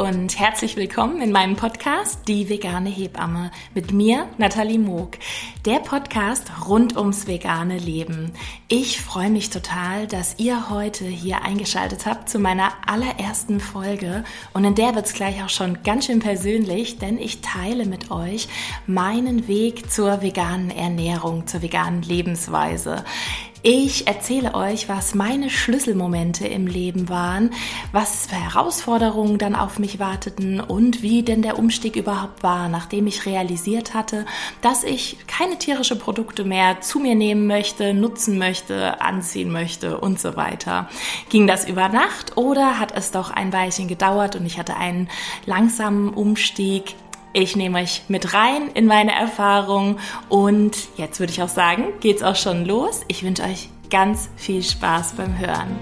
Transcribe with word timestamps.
und 0.00 0.38
herzlich 0.38 0.76
willkommen 0.76 1.20
in 1.20 1.30
meinem 1.30 1.56
Podcast 1.56 2.20
Die 2.26 2.48
vegane 2.48 2.88
Hebamme 2.88 3.50
mit 3.74 3.92
mir, 3.92 4.26
Nathalie 4.38 4.78
Moog. 4.78 5.18
Der 5.66 5.80
Podcast 5.80 6.50
rund 6.66 6.96
ums 6.96 7.26
vegane 7.26 7.76
Leben. 7.76 8.32
Ich 8.68 9.02
freue 9.02 9.28
mich 9.28 9.50
total, 9.50 10.06
dass 10.06 10.36
ihr 10.38 10.70
heute 10.70 11.04
hier 11.04 11.42
eingeschaltet 11.42 12.06
habt 12.06 12.30
zu 12.30 12.38
meiner 12.38 12.72
allerersten 12.86 13.60
Folge 13.60 14.24
und 14.54 14.64
in 14.64 14.74
der 14.74 14.94
wird 14.94 15.04
es 15.04 15.12
gleich 15.12 15.44
auch 15.44 15.50
schon 15.50 15.82
ganz 15.82 16.06
schön 16.06 16.20
persönlich, 16.20 16.96
denn 16.96 17.18
ich 17.18 17.42
teile 17.42 17.84
mit 17.84 18.10
euch 18.10 18.48
meinen 18.86 19.48
Weg 19.48 19.92
zur 19.92 20.22
veganen 20.22 20.70
Ernährung, 20.70 21.46
zur 21.46 21.60
veganen 21.60 22.00
Lebensweise. 22.00 23.04
Ich 23.62 24.06
erzähle 24.06 24.54
euch, 24.54 24.88
was 24.88 25.14
meine 25.14 25.50
Schlüsselmomente 25.50 26.46
im 26.46 26.66
Leben 26.66 27.10
waren, 27.10 27.50
was 27.92 28.26
für 28.26 28.36
Herausforderungen 28.36 29.36
dann 29.36 29.54
auf 29.54 29.78
mich 29.78 29.98
warteten 29.98 30.60
und 30.60 31.02
wie 31.02 31.22
denn 31.22 31.42
der 31.42 31.58
Umstieg 31.58 31.96
überhaupt 31.96 32.42
war, 32.42 32.70
nachdem 32.70 33.06
ich 33.06 33.26
realisiert 33.26 33.92
hatte, 33.92 34.24
dass 34.62 34.82
ich 34.82 35.18
keine 35.26 35.58
tierische 35.58 35.96
Produkte 35.96 36.44
mehr 36.44 36.80
zu 36.80 37.00
mir 37.00 37.14
nehmen 37.14 37.46
möchte, 37.46 37.92
nutzen 37.92 38.38
möchte, 38.38 39.02
anziehen 39.02 39.52
möchte 39.52 39.98
und 39.98 40.18
so 40.18 40.36
weiter. 40.36 40.88
Ging 41.28 41.46
das 41.46 41.68
über 41.68 41.90
Nacht 41.90 42.38
oder 42.38 42.78
hat 42.78 42.96
es 42.96 43.10
doch 43.10 43.30
ein 43.30 43.52
Weilchen 43.52 43.88
gedauert 43.88 44.36
und 44.36 44.46
ich 44.46 44.58
hatte 44.58 44.78
einen 44.78 45.10
langsamen 45.44 46.14
Umstieg 46.14 46.94
ich 47.32 47.56
nehme 47.56 47.78
euch 47.78 48.02
mit 48.08 48.34
rein 48.34 48.70
in 48.74 48.86
meine 48.86 49.12
Erfahrung 49.12 49.98
und 50.28 50.76
jetzt 50.96 51.20
würde 51.20 51.32
ich 51.32 51.42
auch 51.42 51.48
sagen, 51.48 51.84
geht's 52.00 52.22
auch 52.22 52.36
schon 52.36 52.64
los. 52.64 53.02
Ich 53.08 53.22
wünsche 53.22 53.44
euch 53.44 53.68
ganz 53.90 54.28
viel 54.36 54.62
Spaß 54.62 55.12
beim 55.12 55.38
Hören. 55.38 55.78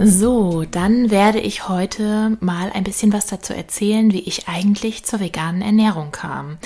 So, 0.00 0.64
dann 0.70 1.10
werde 1.10 1.40
ich 1.40 1.68
heute 1.68 2.36
mal 2.38 2.70
ein 2.72 2.84
bisschen 2.84 3.12
was 3.12 3.26
dazu 3.26 3.52
erzählen, 3.52 4.12
wie 4.12 4.20
ich 4.20 4.46
eigentlich 4.46 5.04
zur 5.04 5.18
veganen 5.18 5.60
Ernährung 5.60 6.12
kam. 6.12 6.58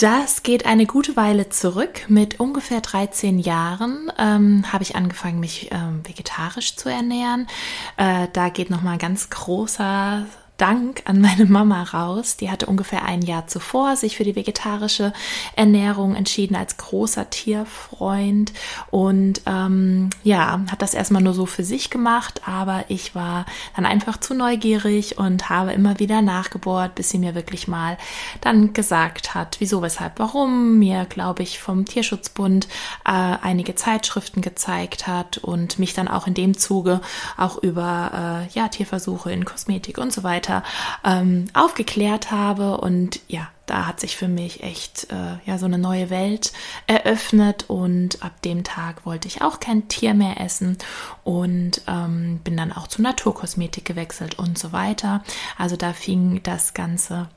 Das 0.00 0.44
geht 0.44 0.64
eine 0.64 0.86
gute 0.86 1.16
Weile 1.16 1.48
zurück. 1.48 2.02
Mit 2.06 2.38
ungefähr 2.38 2.80
13 2.80 3.40
Jahren 3.40 4.12
ähm, 4.16 4.72
habe 4.72 4.84
ich 4.84 4.94
angefangen, 4.94 5.40
mich 5.40 5.70
ähm, 5.72 6.06
vegetarisch 6.06 6.76
zu 6.76 6.88
ernähren. 6.88 7.48
Äh, 7.96 8.28
da 8.32 8.48
geht 8.48 8.70
nochmal 8.70 8.92
ein 8.92 9.00
ganz 9.00 9.28
großer 9.28 10.24
Dank 10.58 11.02
an 11.04 11.20
meine 11.20 11.46
Mama 11.46 11.84
raus. 11.84 12.36
Die 12.36 12.50
hatte 12.50 12.66
ungefähr 12.66 13.04
ein 13.04 13.22
Jahr 13.22 13.46
zuvor 13.46 13.94
sich 13.94 14.16
für 14.16 14.24
die 14.24 14.34
vegetarische 14.34 15.12
Ernährung 15.54 16.16
entschieden 16.16 16.56
als 16.56 16.76
großer 16.76 17.30
Tierfreund 17.30 18.52
und 18.90 19.40
ähm, 19.46 20.10
ja, 20.24 20.60
hat 20.68 20.82
das 20.82 20.94
erstmal 20.94 21.22
nur 21.22 21.32
so 21.32 21.46
für 21.46 21.62
sich 21.62 21.90
gemacht, 21.90 22.42
aber 22.44 22.84
ich 22.88 23.14
war 23.14 23.46
dann 23.76 23.86
einfach 23.86 24.18
zu 24.18 24.34
neugierig 24.34 25.16
und 25.16 25.48
habe 25.48 25.72
immer 25.72 26.00
wieder 26.00 26.22
nachgebohrt, 26.22 26.96
bis 26.96 27.10
sie 27.10 27.18
mir 27.18 27.36
wirklich 27.36 27.68
mal 27.68 27.96
dann 28.40 28.72
gesagt 28.72 29.36
hat, 29.36 29.60
wieso, 29.60 29.80
weshalb, 29.80 30.18
warum, 30.18 30.78
mir, 30.80 31.04
glaube 31.04 31.44
ich, 31.44 31.60
vom 31.60 31.84
Tierschutzbund 31.84 32.66
äh, 33.04 33.10
einige 33.12 33.76
Zeitschriften 33.76 34.40
gezeigt 34.40 35.06
hat 35.06 35.38
und 35.38 35.78
mich 35.78 35.94
dann 35.94 36.08
auch 36.08 36.26
in 36.26 36.34
dem 36.34 36.58
Zuge 36.58 37.00
auch 37.36 37.62
über 37.62 38.48
äh, 38.50 38.58
ja, 38.58 38.66
Tierversuche 38.66 39.30
in 39.30 39.44
Kosmetik 39.44 39.98
und 39.98 40.12
so 40.12 40.24
weiter 40.24 40.47
weiter 40.48 40.62
ähm, 41.04 41.46
aufgeklärt 41.54 42.30
habe. 42.30 42.78
Und 42.78 43.20
ja, 43.28 43.48
da 43.66 43.86
hat 43.86 44.00
sich 44.00 44.16
für 44.16 44.28
mich 44.28 44.62
echt 44.62 45.08
äh, 45.10 45.38
ja 45.46 45.58
so 45.58 45.66
eine 45.66 45.78
neue 45.78 46.10
Welt 46.10 46.52
eröffnet 46.86 47.66
und 47.68 48.22
ab 48.22 48.40
dem 48.42 48.64
Tag 48.64 49.04
wollte 49.04 49.28
ich 49.28 49.42
auch 49.42 49.60
kein 49.60 49.88
Tier 49.88 50.14
mehr 50.14 50.40
essen 50.40 50.78
und 51.24 51.82
ähm, 51.86 52.40
bin 52.42 52.56
dann 52.56 52.72
auch 52.72 52.88
zu 52.88 53.02
Naturkosmetik 53.02 53.84
gewechselt 53.84 54.38
und 54.38 54.58
so 54.58 54.72
weiter. 54.72 55.22
Also 55.58 55.76
da 55.76 55.92
fing 55.92 56.40
das 56.42 56.74
Ganze 56.74 57.28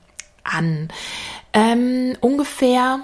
an. 0.44 0.88
Ähm, 1.53 2.18
ungefähr 2.22 3.02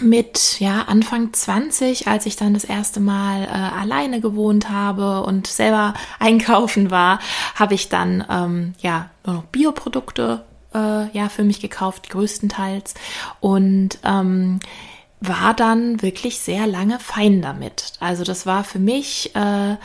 mit 0.00 0.60
ja 0.60 0.82
Anfang 0.82 1.32
20, 1.32 2.08
als 2.08 2.26
ich 2.26 2.36
dann 2.36 2.54
das 2.54 2.64
erste 2.64 3.00
Mal 3.00 3.44
äh, 3.44 3.48
alleine 3.48 4.20
gewohnt 4.20 4.70
habe 4.70 5.22
und 5.22 5.46
selber 5.46 5.94
einkaufen 6.18 6.90
war, 6.90 7.18
habe 7.54 7.74
ich 7.74 7.88
dann 7.88 8.24
ähm, 8.30 8.74
ja 8.80 9.10
nur 9.26 9.36
noch 9.36 9.44
Bioprodukte 9.44 10.44
äh, 10.74 11.10
ja 11.16 11.28
für 11.28 11.44
mich 11.44 11.60
gekauft, 11.60 12.08
größtenteils 12.10 12.94
und 13.40 13.98
ähm, 14.04 14.60
war 15.20 15.52
dann 15.54 16.00
wirklich 16.02 16.38
sehr 16.38 16.66
lange 16.66 16.98
fein 16.98 17.42
damit. 17.42 17.92
Also 18.00 18.24
das 18.24 18.46
war 18.46 18.64
für 18.64 18.78
mich 18.78 19.34
äh, 19.34 19.76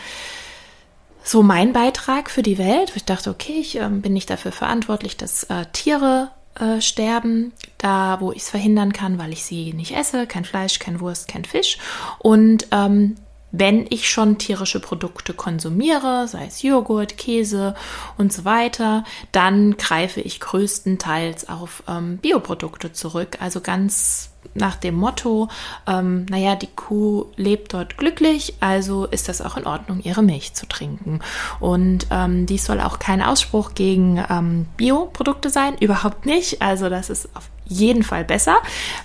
so 1.23 1.43
mein 1.43 1.73
Beitrag 1.73 2.29
für 2.29 2.43
die 2.43 2.57
Welt. 2.57 2.93
Ich 2.95 3.03
dachte, 3.03 3.31
okay, 3.31 3.57
ich 3.59 3.79
äh, 3.79 3.89
bin 3.89 4.13
nicht 4.13 4.29
dafür 4.29 4.51
verantwortlich, 4.51 5.17
dass 5.17 5.43
äh, 5.45 5.65
Tiere 5.73 6.31
äh, 6.59 6.81
sterben, 6.81 7.53
da 7.77 8.19
wo 8.19 8.31
ich 8.31 8.43
es 8.43 8.49
verhindern 8.49 8.93
kann, 8.93 9.17
weil 9.17 9.33
ich 9.33 9.43
sie 9.43 9.73
nicht 9.73 9.95
esse, 9.95 10.27
kein 10.27 10.45
Fleisch, 10.45 10.79
kein 10.79 10.99
Wurst, 10.99 11.27
kein 11.27 11.45
Fisch. 11.45 11.77
Und 12.19 12.67
ähm, 12.71 13.15
wenn 13.51 13.85
ich 13.89 14.09
schon 14.09 14.37
tierische 14.37 14.81
Produkte 14.81 15.33
konsumiere, 15.33 16.27
sei 16.27 16.45
es 16.47 16.61
Joghurt, 16.61 17.17
Käse 17.17 17.75
und 18.17 18.33
so 18.33 18.43
weiter, 18.43 19.05
dann 19.31 19.77
greife 19.77 20.19
ich 20.19 20.41
größtenteils 20.41 21.47
auf 21.47 21.83
ähm, 21.87 22.17
Bioprodukte 22.17 22.91
zurück. 22.91 23.37
Also 23.39 23.61
ganz 23.61 24.31
nach 24.53 24.75
dem 24.75 24.95
Motto, 24.95 25.49
ähm, 25.87 26.25
naja, 26.29 26.55
die 26.55 26.69
Kuh 26.75 27.25
lebt 27.35 27.73
dort 27.73 27.97
glücklich, 27.97 28.55
also 28.59 29.05
ist 29.05 29.29
das 29.29 29.41
auch 29.41 29.57
in 29.57 29.65
Ordnung, 29.65 30.01
ihre 30.03 30.23
Milch 30.23 30.53
zu 30.53 30.67
trinken. 30.67 31.19
Und 31.59 32.07
ähm, 32.11 32.45
dies 32.45 32.65
soll 32.65 32.79
auch 32.79 32.99
kein 32.99 33.21
Ausspruch 33.21 33.73
gegen 33.73 34.23
ähm, 34.29 34.67
Bioprodukte 34.77 35.49
sein, 35.49 35.77
überhaupt 35.79 36.25
nicht. 36.25 36.61
Also 36.61 36.89
das 36.89 37.09
ist 37.09 37.29
auf 37.35 37.49
jeden 37.65 38.03
Fall 38.03 38.23
besser 38.23 38.57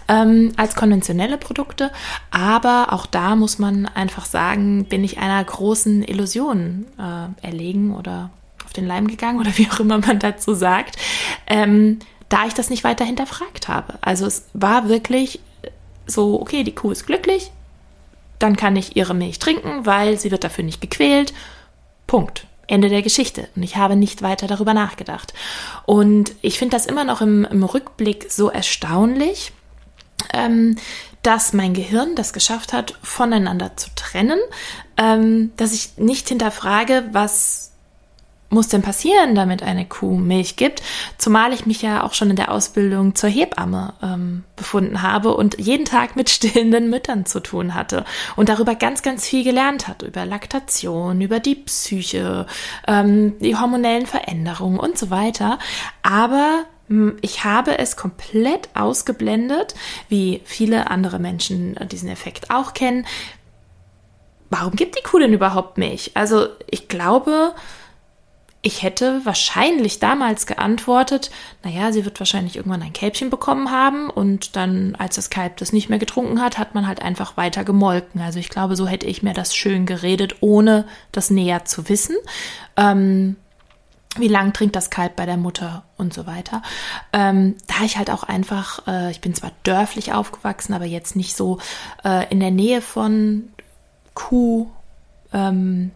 ähm, 0.09 0.53
als 0.57 0.75
konventionelle 0.75 1.39
Produkte. 1.39 1.91
Aber 2.31 2.93
auch 2.93 3.07
da 3.07 3.37
muss 3.37 3.59
man 3.59 3.87
einfach 3.87 4.27
sagen, 4.27 4.85
bin 4.85 5.05
ich 5.05 5.19
einer 5.19 5.43
großen 5.43 6.03
Illusion 6.03 6.87
äh, 6.99 7.47
erlegen 7.47 7.95
oder 7.95 8.31
auf 8.65 8.73
den 8.73 8.87
Leim 8.87 9.09
gegangen 9.09 9.41
oder 9.41 9.57
wie 9.57 9.69
auch 9.71 9.81
immer 9.81 9.99
man 9.99 10.19
dazu 10.19 10.55
sagt. 10.55 10.97
Ähm, 11.47 11.99
da 12.31 12.47
ich 12.47 12.55
das 12.55 12.71
nicht 12.71 12.85
weiter 12.85 13.05
hinterfragt 13.05 13.69
habe. 13.69 13.99
Also 14.01 14.25
es 14.25 14.47
war 14.55 14.89
wirklich 14.89 15.41
so, 16.07 16.41
okay, 16.41 16.65
die 16.65 16.75
Kuh 16.75 16.91
ist 16.91 17.07
glücklich, 17.07 17.51
dann 18.39 18.57
kann 18.57 18.77
ich 18.77 18.97
ihre 18.97 19.13
Milch 19.13 19.39
trinken, 19.39 19.85
weil 19.85 20.19
sie 20.19 20.31
wird 20.31 20.45
dafür 20.45 20.65
nicht 20.65 20.81
gequält. 20.81 21.35
Punkt. 22.07 22.47
Ende 22.67 22.89
der 22.89 23.03
Geschichte. 23.03 23.49
Und 23.57 23.65
ich 23.65 23.77
habe 23.77 23.97
nicht 23.97 24.23
weiter 24.23 24.47
darüber 24.47 24.75
nachgedacht. 24.75 25.35
Und 25.87 26.33
ich 26.41 26.57
finde 26.57 26.77
das 26.77 26.87
immer 26.87 27.03
noch 27.03 27.21
im, 27.21 27.45
im 27.45 27.65
Rückblick 27.65 28.31
so 28.31 28.49
erstaunlich, 28.49 29.53
ähm, 30.33 30.77
dass 31.23 31.53
mein 31.53 31.75
Gehirn 31.75 32.15
das 32.15 32.33
geschafft 32.33 32.73
hat, 32.73 32.95
voneinander 33.03 33.77
zu 33.77 33.91
trennen, 33.97 34.39
ähm, 34.97 35.53
dass 35.57 35.73
ich 35.73 35.99
nicht 35.99 36.29
hinterfrage, 36.29 37.09
was 37.11 37.70
muss 38.51 38.69
denn 38.69 38.83
passieren, 38.83 39.35
damit 39.35 39.63
eine 39.63 39.87
Kuh 39.87 40.17
Milch 40.17 40.57
gibt? 40.57 40.83
Zumal 41.19 41.53
ich 41.53 41.67
mich 41.67 41.83
ja 41.83 42.03
auch 42.03 42.15
schon 42.15 42.31
in 42.31 42.37
der 42.37 42.51
Ausbildung 42.51 43.15
zur 43.15 43.31
Hebamme 43.31 43.95
ähm, 44.03 44.45
befunden 44.57 45.03
habe 45.03 45.35
und 45.35 45.59
jeden 45.59 45.85
Tag 45.85 46.17
mit 46.17 46.29
stillenden 46.29 46.91
Müttern 46.91 47.25
zu 47.27 47.41
tun 47.41 47.75
hatte 47.75 48.05
und 48.37 48.49
darüber 48.49 48.75
ganz, 48.75 49.03
ganz 49.03 49.27
viel 49.27 49.45
gelernt 49.45 49.89
hat, 49.89 50.03
über 50.03 50.27
Laktation, 50.27 51.21
über 51.21 51.41
die 51.41 51.55
Psyche, 51.55 52.47
ähm, 52.87 53.39
die 53.39 53.57
hormonellen 53.57 54.07
Veränderungen 54.07 54.79
und 54.79 54.99
so 54.99 55.11
weiter. 55.11 55.59
Aber 56.03 56.65
hm, 56.89 57.17
ich 57.23 57.45
habe 57.45 57.79
es 57.79 57.97
komplett 57.97 58.69
ausgeblendet, 58.75 59.75
wie 60.09 60.43
viele 60.45 60.91
andere 60.91 61.21
Menschen 61.21 61.77
diesen 61.89 62.09
Effekt 62.09 62.51
auch 62.51 62.75
kennen. 62.75 63.07
Warum 64.51 64.75
gibt 64.75 64.99
die 64.99 65.03
Kuh 65.05 65.21
denn 65.21 65.33
überhaupt 65.33 65.79
Milch? 65.79 66.11
Also 66.15 66.49
ich 66.69 66.89
glaube, 66.89 67.55
ich 68.63 68.83
hätte 68.83 69.25
wahrscheinlich 69.25 70.01
damals 70.01 70.47
geantwortet, 70.47 71.31
naja, 71.65 71.93
sie 71.93 72.05
wird 72.05 72.21
wahrscheinlich 72.21 72.57
irgendwann 72.57 72.83
ein 72.83 72.93
Kälbchen 72.93 73.31
bekommen 73.31 73.71
haben 73.71 74.11
und 74.11 74.55
dann, 74.55 74.95
als 74.97 75.17
das 75.17 75.31
Kalb 75.31 75.57
das 75.57 75.73
nicht 75.73 75.89
mehr 75.89 75.99
getrunken 75.99 76.43
hat, 76.43 76.59
hat 76.59 76.75
man 76.75 76.87
halt 76.87 77.01
einfach 77.01 77.39
weiter 77.39 77.65
gemolken. 77.65 78.21
Also 78.21 78.39
ich 78.39 78.51
glaube, 78.51 78.77
so 78.77 78.87
hätte 78.87 79.07
ich 79.07 79.23
mir 79.23 79.33
das 79.33 79.57
schön 79.57 79.87
geredet, 79.87 80.37
ohne 80.41 80.87
das 81.11 81.31
näher 81.31 81.65
zu 81.65 81.89
wissen. 81.89 82.17
Ähm, 82.77 83.37
wie 84.17 84.29
lang 84.29 84.53
trinkt 84.53 84.77
das 84.77 84.91
Kalb 84.91 85.17
bei 85.17 85.25
der 85.25 85.37
Mutter 85.37 85.85
und 85.97 86.13
so 86.13 86.27
weiter. 86.27 86.63
Ähm, 87.13 87.55
da 87.67 87.85
ich 87.85 87.97
halt 87.97 88.11
auch 88.11 88.25
einfach, 88.25 88.87
äh, 88.87 89.11
ich 89.11 89.21
bin 89.21 89.35
zwar 89.35 89.53
dörflich 89.63 90.13
aufgewachsen, 90.13 90.75
aber 90.75 90.85
jetzt 90.85 91.17
nicht 91.17 91.37
so 91.37 91.59
äh, 92.05 92.29
in 92.31 92.41
der 92.41 92.51
Nähe 92.51 92.83
von 92.83 93.51
Kuh, 94.15 94.69
ähm, 95.33 95.93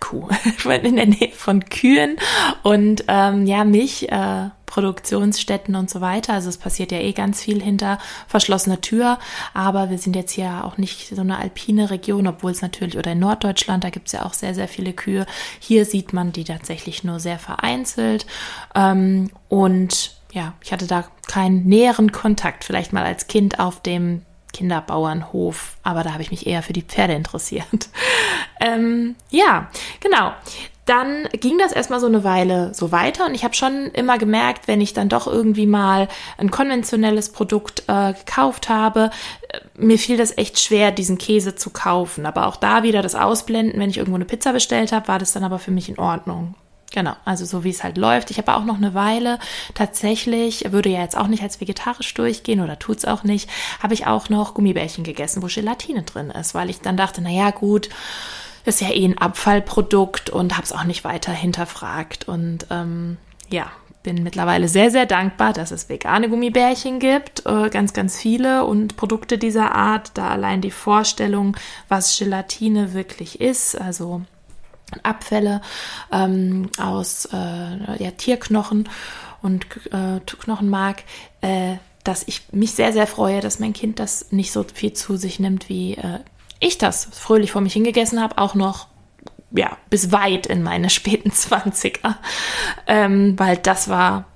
Kuh, 0.00 0.28
in 0.82 0.96
der 0.96 1.06
Nähe 1.06 1.32
von 1.32 1.64
Kühen 1.64 2.16
und 2.62 3.04
ähm, 3.08 3.46
ja, 3.46 3.64
Milchproduktion 3.64 4.52
Produktionsstätten 4.74 5.76
und 5.76 5.88
so 5.88 6.00
weiter. 6.00 6.32
Also 6.32 6.48
es 6.48 6.58
passiert 6.58 6.90
ja 6.90 6.98
eh 6.98 7.12
ganz 7.12 7.40
viel 7.40 7.62
hinter 7.62 7.98
verschlossener 8.26 8.80
Tür. 8.80 9.20
Aber 9.52 9.88
wir 9.88 9.98
sind 9.98 10.16
jetzt 10.16 10.32
hier 10.32 10.64
auch 10.64 10.78
nicht 10.78 11.14
so 11.14 11.20
eine 11.20 11.38
alpine 11.38 11.90
Region, 11.90 12.26
obwohl 12.26 12.50
es 12.50 12.60
natürlich, 12.60 12.98
oder 12.98 13.12
in 13.12 13.20
Norddeutschland, 13.20 13.84
da 13.84 13.90
gibt 13.90 14.08
es 14.08 14.12
ja 14.14 14.24
auch 14.24 14.32
sehr, 14.32 14.52
sehr 14.52 14.66
viele 14.66 14.92
Kühe. 14.92 15.26
Hier 15.60 15.84
sieht 15.84 16.12
man 16.12 16.32
die 16.32 16.42
tatsächlich 16.42 17.04
nur 17.04 17.20
sehr 17.20 17.38
vereinzelt. 17.38 18.26
Ähm, 18.74 19.30
und 19.48 20.16
ja, 20.32 20.54
ich 20.60 20.72
hatte 20.72 20.88
da 20.88 21.04
keinen 21.28 21.66
näheren 21.66 22.10
Kontakt, 22.10 22.64
vielleicht 22.64 22.92
mal 22.92 23.04
als 23.04 23.28
Kind 23.28 23.60
auf 23.60 23.80
dem 23.80 24.22
Kinderbauernhof, 24.54 25.76
aber 25.82 26.02
da 26.02 26.12
habe 26.12 26.22
ich 26.22 26.30
mich 26.30 26.46
eher 26.46 26.62
für 26.62 26.72
die 26.72 26.82
Pferde 26.82 27.12
interessiert. 27.12 27.66
ähm, 28.60 29.16
ja, 29.30 29.68
genau. 30.00 30.32
Dann 30.86 31.28
ging 31.32 31.56
das 31.56 31.72
erstmal 31.72 32.00
so 32.00 32.06
eine 32.06 32.24
Weile 32.24 32.74
so 32.74 32.92
weiter 32.92 33.24
und 33.24 33.34
ich 33.34 33.42
habe 33.42 33.54
schon 33.54 33.90
immer 33.94 34.18
gemerkt, 34.18 34.68
wenn 34.68 34.82
ich 34.82 34.92
dann 34.92 35.08
doch 35.08 35.26
irgendwie 35.26 35.66
mal 35.66 36.08
ein 36.36 36.50
konventionelles 36.50 37.30
Produkt 37.30 37.84
äh, 37.86 38.12
gekauft 38.12 38.68
habe, 38.68 39.10
äh, 39.48 39.60
mir 39.76 39.98
fiel 39.98 40.18
das 40.18 40.36
echt 40.36 40.60
schwer, 40.60 40.92
diesen 40.92 41.16
Käse 41.16 41.54
zu 41.54 41.70
kaufen. 41.70 42.26
Aber 42.26 42.46
auch 42.46 42.56
da 42.56 42.82
wieder 42.82 43.00
das 43.00 43.14
Ausblenden, 43.14 43.80
wenn 43.80 43.88
ich 43.88 43.96
irgendwo 43.96 44.16
eine 44.16 44.26
Pizza 44.26 44.52
bestellt 44.52 44.92
habe, 44.92 45.08
war 45.08 45.18
das 45.18 45.32
dann 45.32 45.44
aber 45.44 45.58
für 45.58 45.70
mich 45.70 45.88
in 45.88 45.98
Ordnung. 45.98 46.54
Genau, 46.94 47.16
also 47.24 47.44
so 47.44 47.64
wie 47.64 47.70
es 47.70 47.82
halt 47.82 47.98
läuft. 47.98 48.30
Ich 48.30 48.38
habe 48.38 48.54
auch 48.54 48.64
noch 48.64 48.76
eine 48.76 48.94
Weile 48.94 49.40
tatsächlich, 49.74 50.70
würde 50.70 50.90
ja 50.90 51.00
jetzt 51.00 51.16
auch 51.16 51.26
nicht 51.26 51.42
als 51.42 51.60
vegetarisch 51.60 52.14
durchgehen 52.14 52.60
oder 52.60 52.78
tut 52.78 52.98
es 52.98 53.04
auch 53.04 53.24
nicht, 53.24 53.50
habe 53.82 53.94
ich 53.94 54.06
auch 54.06 54.28
noch 54.28 54.54
Gummibärchen 54.54 55.02
gegessen, 55.02 55.42
wo 55.42 55.48
Gelatine 55.48 56.02
drin 56.04 56.30
ist, 56.30 56.54
weil 56.54 56.70
ich 56.70 56.82
dann 56.82 56.96
dachte, 56.96 57.20
naja 57.20 57.50
gut, 57.50 57.88
ist 58.64 58.80
ja 58.80 58.90
eh 58.90 59.04
ein 59.04 59.18
Abfallprodukt 59.18 60.30
und 60.30 60.52
habe 60.52 60.62
es 60.62 60.70
auch 60.70 60.84
nicht 60.84 61.02
weiter 61.02 61.32
hinterfragt. 61.32 62.28
Und 62.28 62.68
ähm, 62.70 63.16
ja, 63.50 63.72
bin 64.04 64.22
mittlerweile 64.22 64.68
sehr, 64.68 64.92
sehr 64.92 65.06
dankbar, 65.06 65.52
dass 65.52 65.72
es 65.72 65.88
vegane 65.88 66.28
Gummibärchen 66.28 67.00
gibt, 67.00 67.44
äh, 67.44 67.70
ganz, 67.70 67.92
ganz 67.92 68.16
viele 68.16 68.66
und 68.66 68.94
Produkte 68.94 69.36
dieser 69.36 69.74
Art, 69.74 70.12
da 70.14 70.28
allein 70.28 70.60
die 70.60 70.70
Vorstellung, 70.70 71.56
was 71.88 72.16
Gelatine 72.16 72.94
wirklich 72.94 73.40
ist, 73.40 73.80
also 73.80 74.22
Abfälle 75.02 75.60
ähm, 76.12 76.70
aus 76.78 77.26
äh, 77.32 78.02
ja, 78.02 78.10
Tierknochen 78.16 78.88
und 79.42 79.66
äh, 79.92 80.20
Knochenmark, 80.20 81.02
äh, 81.40 81.76
dass 82.02 82.22
ich 82.26 82.42
mich 82.52 82.72
sehr, 82.72 82.92
sehr 82.92 83.06
freue, 83.06 83.40
dass 83.40 83.58
mein 83.58 83.72
Kind 83.72 83.98
das 83.98 84.30
nicht 84.30 84.52
so 84.52 84.64
viel 84.72 84.92
zu 84.92 85.16
sich 85.16 85.38
nimmt, 85.40 85.68
wie 85.68 85.94
äh, 85.94 86.20
ich 86.60 86.78
das 86.78 87.08
fröhlich 87.12 87.52
vor 87.52 87.60
mich 87.60 87.72
hingegessen 87.72 88.20
habe, 88.20 88.38
auch 88.38 88.54
noch 88.54 88.88
ja, 89.50 89.76
bis 89.88 90.12
weit 90.12 90.46
in 90.46 90.62
meine 90.62 90.90
späten 90.90 91.30
Zwanziger, 91.32 92.18
ähm, 92.86 93.38
weil 93.38 93.56
das 93.56 93.88
war, 93.88 94.26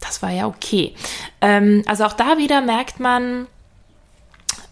das 0.00 0.22
war 0.22 0.30
ja 0.30 0.46
okay. 0.46 0.94
Ähm, 1.40 1.82
also 1.86 2.04
auch 2.04 2.12
da 2.12 2.38
wieder 2.38 2.60
merkt 2.60 3.00
man, 3.00 3.46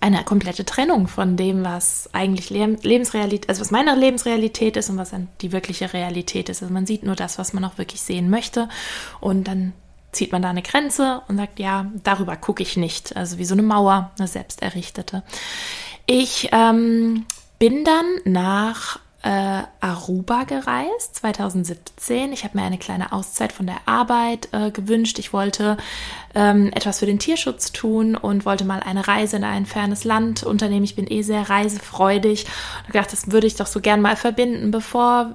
eine 0.02 0.24
komplette 0.24 0.64
Trennung 0.64 1.06
von 1.06 1.36
dem, 1.36 1.62
was 1.62 2.10
eigentlich 2.12 2.50
Lebensrealität, 2.50 3.48
also 3.48 3.60
was 3.60 3.70
meine 3.70 3.94
Lebensrealität 3.94 4.76
ist 4.76 4.90
und 4.90 4.98
was 4.98 5.10
dann 5.10 5.28
die 5.40 5.52
wirkliche 5.52 5.92
Realität 5.92 6.48
ist. 6.48 6.60
Also 6.60 6.74
man 6.74 6.86
sieht 6.86 7.04
nur 7.04 7.14
das, 7.14 7.38
was 7.38 7.52
man 7.52 7.64
auch 7.64 7.78
wirklich 7.78 8.02
sehen 8.02 8.28
möchte 8.28 8.68
und 9.20 9.46
dann 9.46 9.72
zieht 10.10 10.32
man 10.32 10.42
da 10.42 10.50
eine 10.50 10.62
Grenze 10.62 11.22
und 11.28 11.36
sagt, 11.36 11.60
ja, 11.60 11.86
darüber 12.02 12.36
gucke 12.36 12.64
ich 12.64 12.76
nicht. 12.76 13.16
Also 13.16 13.38
wie 13.38 13.44
so 13.44 13.54
eine 13.54 13.62
Mauer, 13.62 14.10
eine 14.18 14.26
selbst 14.26 14.60
errichtete. 14.60 15.22
Ich 16.06 16.48
ähm, 16.50 17.24
bin 17.60 17.84
dann 17.84 18.06
nach 18.24 18.98
äh, 19.22 19.62
Aruba 19.80 20.44
gereist, 20.44 21.16
2017. 21.16 22.32
Ich 22.32 22.44
habe 22.44 22.58
mir 22.58 22.64
eine 22.64 22.78
kleine 22.78 23.12
Auszeit 23.12 23.52
von 23.52 23.66
der 23.66 23.76
Arbeit 23.86 24.48
äh, 24.52 24.70
gewünscht. 24.70 25.18
Ich 25.18 25.32
wollte 25.32 25.76
ähm, 26.34 26.70
etwas 26.74 26.98
für 26.98 27.06
den 27.06 27.20
Tierschutz 27.20 27.72
tun 27.72 28.16
und 28.16 28.44
wollte 28.44 28.64
mal 28.64 28.80
eine 28.80 29.06
Reise 29.06 29.36
in 29.36 29.44
ein 29.44 29.66
fernes 29.66 30.04
Land 30.04 30.42
unternehmen. 30.42 30.84
Ich 30.84 30.96
bin 30.96 31.10
eh 31.10 31.22
sehr 31.22 31.48
reisefreudig. 31.48 32.46
Und 32.86 32.92
gedacht, 32.92 33.12
das 33.12 33.30
würde 33.30 33.46
ich 33.46 33.54
doch 33.54 33.66
so 33.66 33.80
gern 33.80 34.00
mal 34.00 34.16
verbinden, 34.16 34.72
bevor 34.72 35.32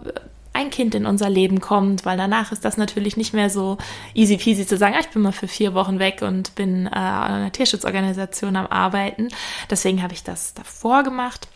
ein 0.51 0.69
Kind 0.69 0.95
in 0.95 1.05
unser 1.05 1.29
Leben 1.29 1.61
kommt, 1.61 2.03
weil 2.03 2.17
danach 2.17 2.51
ist 2.51 2.65
das 2.65 2.77
natürlich 2.77 3.15
nicht 3.15 3.33
mehr 3.33 3.49
so 3.49 3.77
easy 4.15 4.37
peasy 4.37 4.65
zu 4.65 4.75
sagen, 4.75 4.95
ah, 4.97 5.01
ich 5.01 5.09
bin 5.09 5.21
mal 5.21 5.31
für 5.31 5.47
vier 5.47 5.75
Wochen 5.75 5.99
weg 5.99 6.23
und 6.23 6.55
bin 6.55 6.87
äh, 6.87 6.89
an 6.89 7.31
einer 7.31 7.51
Tierschutzorganisation 7.51 8.55
am 8.55 8.65
Arbeiten. 8.65 9.29
Deswegen 9.69 10.01
habe 10.01 10.13
ich 10.13 10.23
das 10.23 10.55
davor 10.55 11.03
gemacht 11.03 11.47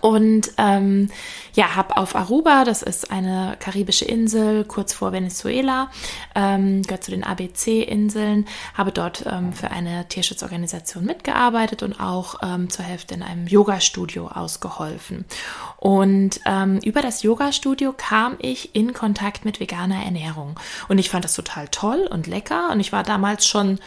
und 0.00 0.50
ähm, 0.58 1.10
ja, 1.54 1.74
habe 1.76 1.96
auf 1.96 2.14
Aruba, 2.16 2.64
das 2.64 2.82
ist 2.82 3.10
eine 3.10 3.56
karibische 3.58 4.04
Insel 4.04 4.64
kurz 4.64 4.92
vor 4.92 5.12
Venezuela, 5.12 5.90
ähm, 6.34 6.82
gehört 6.82 7.04
zu 7.04 7.10
den 7.10 7.24
ABC-Inseln, 7.24 8.46
habe 8.74 8.92
dort 8.92 9.24
ähm, 9.26 9.52
für 9.52 9.70
eine 9.70 10.06
Tierschutzorganisation 10.08 11.04
mitgearbeitet 11.04 11.82
und 11.82 12.00
auch 12.00 12.36
ähm, 12.42 12.68
zur 12.68 12.84
Hälfte 12.84 13.14
in 13.14 13.22
einem 13.22 13.46
Yoga-Studio 13.46 14.28
ausgeholfen. 14.28 15.24
Und 15.78 16.40
ähm, 16.46 16.78
über 16.84 17.00
das 17.00 17.22
Yoga-Studio 17.22 17.94
kam 17.96 18.36
ich 18.40 18.74
in 18.74 18.92
Kontakt 18.92 19.44
mit 19.44 19.60
veganer 19.60 20.02
Ernährung. 20.02 20.58
Und 20.88 20.98
ich 20.98 21.10
fand 21.10 21.24
das 21.24 21.34
total 21.34 21.68
toll 21.68 22.08
und 22.10 22.26
lecker. 22.26 22.70
Und 22.70 22.80
ich 22.80 22.92
war 22.92 23.02
damals 23.02 23.46
schon 23.46 23.78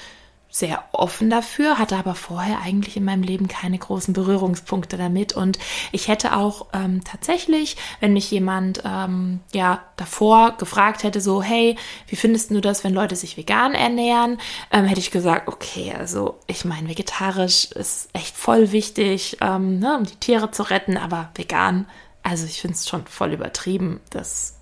sehr 0.52 0.84
offen 0.94 1.30
dafür, 1.30 1.78
hatte 1.78 1.96
aber 1.96 2.16
vorher 2.16 2.62
eigentlich 2.62 2.98
in 2.98 3.06
meinem 3.06 3.22
Leben 3.22 3.48
keine 3.48 3.78
großen 3.78 4.14
Berührungspunkte 4.14 4.98
damit. 4.98 5.34
Und 5.34 5.60
ich 5.92 6.08
hätte 6.08 6.36
auch 6.36 6.68
ähm, 6.74 7.04
tatsächlich, 7.04 7.78
wenn 8.00 8.14
mich 8.14 8.32
jemand 8.32 8.82
ähm, 8.84 9.42
ja 9.54 9.84
davor 9.96 10.58
gefragt 10.58 11.04
hätte, 11.04 11.22
so, 11.22 11.44
hey, 11.44 11.76
wie 12.08 12.16
findest 12.16 12.50
du 12.50 12.62
das, 12.62 12.84
wenn 12.84 12.94
Leute 12.94 13.16
sich 13.16 13.38
vegan 13.38 13.76
ernähren, 13.76 14.40
ähm, 14.72 14.86
hätte 14.86 15.00
ich 15.00 15.12
gesagt, 15.12 15.48
okay, 15.48 15.94
also 15.98 16.40
ich 16.48 16.66
meine, 16.66 16.90
vegetarisch 16.90 17.66
ist 17.72 18.10
echt 18.14 18.36
voll 18.36 18.72
wichtig, 18.72 19.38
ähm, 19.42 19.78
ne, 19.80 19.98
um 19.98 20.06
die 20.06 20.16
Tiere 20.16 20.50
zu 20.50 20.64
retten, 20.64 20.98
aber 20.98 21.30
vegan, 21.36 21.86
also 22.24 22.46
ich 22.46 22.60
finde 22.62 22.76
es 22.76 22.90
schon 22.90 23.06
voll 23.06 23.34
übertrieben. 23.34 24.02
Das 24.10 24.59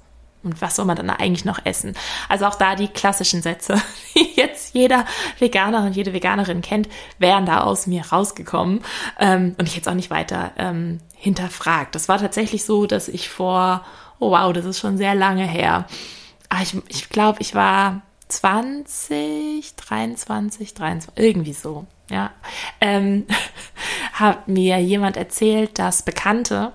und 0.48 0.62
was 0.62 0.76
soll 0.76 0.86
man 0.86 0.96
dann 0.96 1.10
eigentlich 1.10 1.46
noch 1.46 1.60
essen? 1.64 1.94
Also 2.30 2.46
auch 2.46 2.56
da 2.56 2.76
die 2.76 2.88
klassischen 2.88 3.42
Sätze, 3.42 3.82
die 4.16 4.34
jetzt 4.36 4.74
jeder 4.74 5.06
Veganer 5.40 5.86
und 5.86 5.96
jede 5.96 6.14
Veganerin 6.14 6.62
kennt, 6.62 6.90
wären 7.20 7.46
da 7.46 7.62
aus 7.62 7.88
mir 7.88 8.06
rausgekommen 8.06 8.82
ähm, 9.20 9.56
und 9.58 9.68
ich 9.68 9.76
jetzt 9.76 9.88
auch 9.88 9.94
nicht 9.94 10.10
weiter 10.10 10.52
ähm, 10.58 11.00
hinterfragt. 11.16 11.96
Das 11.96 12.10
war 12.10 12.18
tatsächlich 12.18 12.66
so, 12.66 12.86
dass 12.86 13.08
ich 13.08 13.30
vor, 13.30 13.86
oh 14.20 14.32
wow, 14.32 14.54
das 14.54 14.66
ist 14.66 14.80
schon 14.80 14.98
sehr 14.98 15.16
lange 15.16 15.46
her. 15.46 15.86
Aber 16.50 16.60
ah, 16.60 16.64
ich, 16.64 16.76
ich 16.88 17.10
glaube, 17.10 17.42
ich 17.42 17.56
war 17.56 18.02
20, 18.30 19.76
23, 19.76 20.74
23, 20.74 21.12
irgendwie 21.16 21.54
so, 21.54 21.86
ja. 22.10 22.32
Ähm, 22.80 23.26
hat 24.14 24.48
mir 24.48 24.80
jemand 24.80 25.18
erzählt, 25.18 25.78
dass 25.78 26.04
Bekannte 26.04 26.72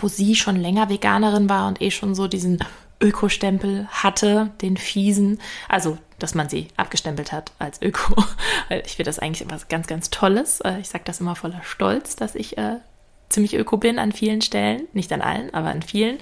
wo 0.00 0.08
sie 0.08 0.34
schon 0.34 0.56
länger 0.56 0.88
Veganerin 0.88 1.48
war 1.48 1.68
und 1.68 1.80
eh 1.80 1.90
schon 1.90 2.14
so 2.14 2.28
diesen 2.28 2.58
Ökostempel 3.00 3.86
hatte, 3.90 4.50
den 4.60 4.76
fiesen, 4.76 5.40
also 5.68 5.98
dass 6.18 6.34
man 6.34 6.48
sie 6.48 6.68
abgestempelt 6.76 7.32
hat 7.32 7.52
als 7.58 7.80
Öko. 7.80 8.24
Ich 8.84 8.96
finde 8.96 9.08
das 9.08 9.18
eigentlich 9.18 9.42
etwas 9.42 9.68
ganz, 9.68 9.86
ganz 9.86 10.10
Tolles. 10.10 10.60
Äh, 10.60 10.80
ich 10.80 10.88
sage 10.88 11.04
das 11.06 11.20
immer 11.20 11.36
voller 11.36 11.62
Stolz, 11.62 12.16
dass 12.16 12.34
ich 12.34 12.58
äh, 12.58 12.76
ziemlich 13.28 13.54
öko 13.54 13.76
bin 13.76 13.98
an 13.98 14.12
vielen 14.12 14.42
Stellen. 14.42 14.88
Nicht 14.92 15.12
an 15.12 15.22
allen, 15.22 15.54
aber 15.54 15.68
an 15.68 15.82
vielen. 15.82 16.18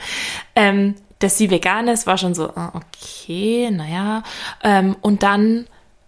Ähm, 0.54 0.94
dass 1.18 1.38
sie 1.38 1.50
vegan 1.50 1.88
ist, 1.88 2.06
war 2.06 2.18
schon 2.18 2.34
so, 2.34 2.50
ah, 2.50 2.72
okay, 2.74 3.70
naja. 3.70 4.22
Ähm, 4.62 4.96
und 5.00 5.22
dann 5.22 5.66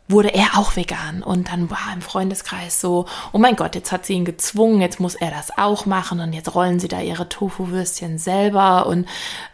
wurde 0.09 0.35
er 0.35 0.59
auch 0.59 0.75
vegan. 0.75 1.23
Und 1.23 1.53
dann 1.53 1.71
war 1.71 1.93
im 1.93 2.01
Freundeskreis 2.01 2.81
so, 2.81 3.07
oh 3.33 3.39
mein 3.39 3.57
Gott, 3.57 3.75
jetzt 3.75 3.93
hat 3.93 4.07
sie 4.07 4.15
ihn 4.15 4.25
gezwungen, 4.25 4.81
jetzt 4.81 5.01
muss 5.01 5.15
er 5.15 5.31
das 5.31 5.57
auch 5.57 5.87
machen 5.87 6.21
und 6.21 6.33
jetzt 6.33 6.55
rollen 6.55 6.81
sie 6.81 6.89
da 6.89 7.01
ihre 7.01 7.29
Tofu-Würstchen 7.29 8.19
selber. 8.19 8.87
Und 8.87 9.07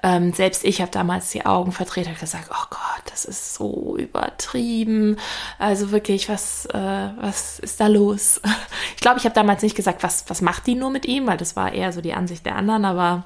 ähm, 0.02 0.32
selbst 0.32 0.64
ich 0.64 0.80
habe 0.80 0.90
damals 0.92 1.30
die 1.30 1.44
Augen 1.44 1.72
verdreht 1.72 2.06
und 2.06 2.18
gesagt, 2.18 2.50
oh 2.50 2.66
Gott, 2.70 3.02
das 3.10 3.24
ist 3.24 3.54
so 3.54 3.96
übertrieben. 3.98 5.18
Also 5.58 5.90
wirklich, 5.90 6.28
was, 6.28 6.66
äh, 6.66 7.08
was 7.20 7.58
ist 7.58 7.80
da 7.80 7.88
los? 7.88 8.40
Ich 8.96 9.00
glaube, 9.04 9.18
ich 9.18 9.24
habe 9.24 9.34
damals 9.34 9.62
nicht 9.62 9.76
gesagt, 9.76 10.02
was, 10.02 10.24
was 10.28 10.40
macht 10.40 10.66
die 10.66 10.74
nur 10.74 10.88
mit 10.88 11.04
ihm, 11.04 11.26
weil 11.26 11.36
das 11.36 11.56
war 11.56 11.72
eher 11.72 11.92
so 11.92 12.00
die 12.00 12.14
Ansicht 12.14 12.46
der 12.46 12.56
anderen, 12.56 12.84
aber 12.84 13.24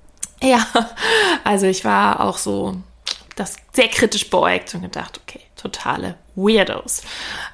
ja, 0.42 0.66
also 1.44 1.66
ich 1.66 1.84
war 1.84 2.20
auch 2.20 2.38
so 2.38 2.76
das 3.36 3.56
sehr 3.72 3.88
kritisch 3.88 4.28
beäugt 4.30 4.74
und 4.74 4.82
gedacht, 4.82 5.20
okay, 5.22 5.40
totale 5.60 6.16
Weirdos. 6.36 7.02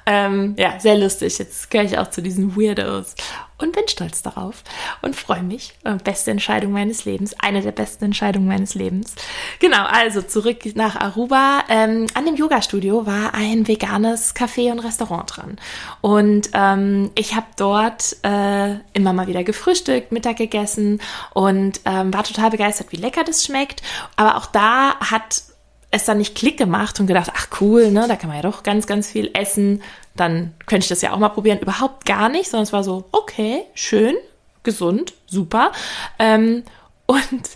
Ähm, 0.05 0.55
ja, 0.57 0.79
sehr 0.79 0.97
lustig. 0.97 1.37
Jetzt 1.39 1.69
gehöre 1.69 1.85
ich 1.85 1.97
auch 1.97 2.09
zu 2.09 2.21
diesen 2.21 2.55
Weirdos 2.55 3.15
und 3.57 3.73
bin 3.73 3.87
stolz 3.87 4.21
darauf 4.21 4.63
und 5.01 5.15
freue 5.15 5.43
mich. 5.43 5.73
Äh, 5.83 5.95
beste 5.95 6.31
Entscheidung 6.31 6.71
meines 6.71 7.05
Lebens. 7.05 7.35
Eine 7.39 7.61
der 7.61 7.71
besten 7.71 8.05
Entscheidungen 8.05 8.47
meines 8.47 8.75
Lebens. 8.75 9.15
Genau, 9.59 9.83
also 9.83 10.21
zurück 10.21 10.59
nach 10.75 10.95
Aruba. 10.95 11.63
Ähm, 11.69 12.05
an 12.13 12.25
dem 12.25 12.35
Yoga-Studio 12.35 13.05
war 13.05 13.33
ein 13.33 13.67
veganes 13.67 14.35
Café 14.35 14.71
und 14.71 14.79
Restaurant 14.79 15.35
dran. 15.35 15.57
Und 16.01 16.49
ähm, 16.53 17.11
ich 17.15 17.35
habe 17.35 17.47
dort 17.57 18.15
äh, 18.23 18.75
immer 18.93 19.13
mal 19.13 19.27
wieder 19.27 19.43
gefrühstückt, 19.43 20.11
Mittag 20.11 20.37
gegessen 20.37 21.01
und 21.33 21.81
ähm, 21.85 22.13
war 22.13 22.23
total 22.23 22.51
begeistert, 22.51 22.91
wie 22.91 22.97
lecker 22.97 23.23
das 23.23 23.43
schmeckt. 23.43 23.81
Aber 24.15 24.37
auch 24.37 24.45
da 24.45 24.99
hat 24.99 25.43
es 25.91 26.05
dann 26.05 26.17
nicht 26.17 26.35
Klick 26.35 26.57
gemacht 26.57 26.99
und 26.99 27.07
gedacht, 27.07 27.31
ach 27.35 27.47
cool, 27.61 27.91
ne, 27.91 28.05
da 28.07 28.15
kann 28.15 28.29
man 28.29 28.37
ja 28.37 28.43
doch 28.43 28.63
ganz, 28.63 28.87
ganz 28.87 29.09
viel 29.09 29.31
essen. 29.33 29.81
Dann 30.15 30.53
könnte 30.65 30.85
ich 30.85 30.89
das 30.89 31.01
ja 31.01 31.13
auch 31.13 31.19
mal 31.19 31.29
probieren. 31.29 31.59
Überhaupt 31.59 32.05
gar 32.05 32.29
nicht, 32.29 32.49
sondern 32.49 32.63
es 32.63 32.73
war 32.73 32.83
so, 32.83 33.05
okay, 33.11 33.63
schön, 33.73 34.15
gesund, 34.63 35.13
super. 35.27 35.71
Ähm, 36.19 36.63
und 37.05 37.49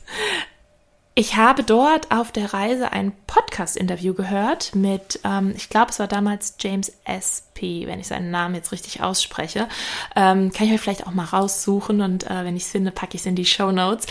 ich 1.13 1.35
habe 1.35 1.63
dort 1.63 2.09
auf 2.09 2.31
der 2.31 2.53
Reise 2.53 2.93
ein 2.93 3.11
Podcast-Interview 3.27 4.13
gehört 4.13 4.73
mit, 4.75 5.19
ähm, 5.25 5.53
ich 5.57 5.67
glaube, 5.67 5.91
es 5.91 6.00
war 6.00 6.07
damals 6.07 6.55
James 6.57 6.93
S.P., 7.03 7.85
wenn 7.85 8.00
ich 8.00 8.07
seinen 8.07 8.31
Namen 8.31 8.55
jetzt 8.55 8.71
richtig 8.71 9.03
ausspreche. 9.03 9.67
Ähm, 10.15 10.53
kann 10.53 10.67
ich 10.67 10.73
euch 10.73 10.79
vielleicht 10.79 11.05
auch 11.05 11.11
mal 11.11 11.25
raussuchen 11.25 12.00
und 12.00 12.31
äh, 12.31 12.45
wenn 12.45 12.55
ich 12.55 12.63
es 12.63 12.71
finde, 12.71 12.91
packe 12.91 13.15
ich 13.15 13.21
es 13.21 13.25
in 13.25 13.35
die 13.35 13.45
Show 13.45 13.73
Notes. 13.73 14.07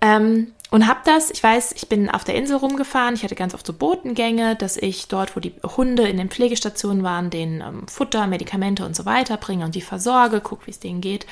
Ähm, 0.00 0.52
und 0.70 0.86
habe 0.86 1.00
das, 1.04 1.30
ich 1.30 1.42
weiß, 1.42 1.72
ich 1.72 1.88
bin 1.88 2.10
auf 2.10 2.24
der 2.24 2.34
Insel 2.34 2.56
rumgefahren, 2.56 3.14
ich 3.14 3.22
hatte 3.22 3.34
ganz 3.34 3.54
oft 3.54 3.66
so 3.66 3.72
Botengänge, 3.72 4.54
dass 4.54 4.76
ich 4.76 5.08
dort, 5.08 5.34
wo 5.34 5.40
die 5.40 5.54
Hunde 5.76 6.06
in 6.06 6.18
den 6.18 6.28
Pflegestationen 6.28 7.02
waren, 7.02 7.30
den 7.30 7.62
ähm, 7.62 7.88
Futter, 7.88 8.26
Medikamente 8.26 8.84
und 8.84 8.94
so 8.94 9.06
weiter 9.06 9.38
bringe 9.38 9.64
und 9.64 9.74
die 9.74 9.80
versorge, 9.80 10.40
gucke, 10.40 10.66
wie 10.66 10.70
es 10.70 10.80
denen 10.80 11.00
geht. 11.00 11.26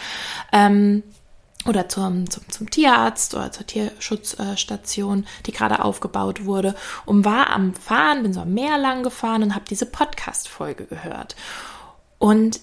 Ähm, 0.52 1.02
oder 1.66 1.88
zum, 1.88 2.30
zum, 2.30 2.48
zum 2.48 2.70
Tierarzt 2.70 3.34
oder 3.34 3.52
zur 3.52 3.66
Tierschutzstation, 3.66 5.26
die 5.46 5.52
gerade 5.52 5.84
aufgebaut 5.84 6.44
wurde 6.44 6.74
und 7.04 7.24
war 7.24 7.50
am 7.50 7.74
Fahren, 7.74 8.22
bin 8.22 8.32
so 8.32 8.40
am 8.40 8.54
Meer 8.54 8.78
lang 8.78 9.02
gefahren 9.02 9.42
und 9.42 9.54
habe 9.54 9.64
diese 9.68 9.86
Podcast-Folge 9.86 10.86
gehört. 10.86 11.34
Und 12.18 12.60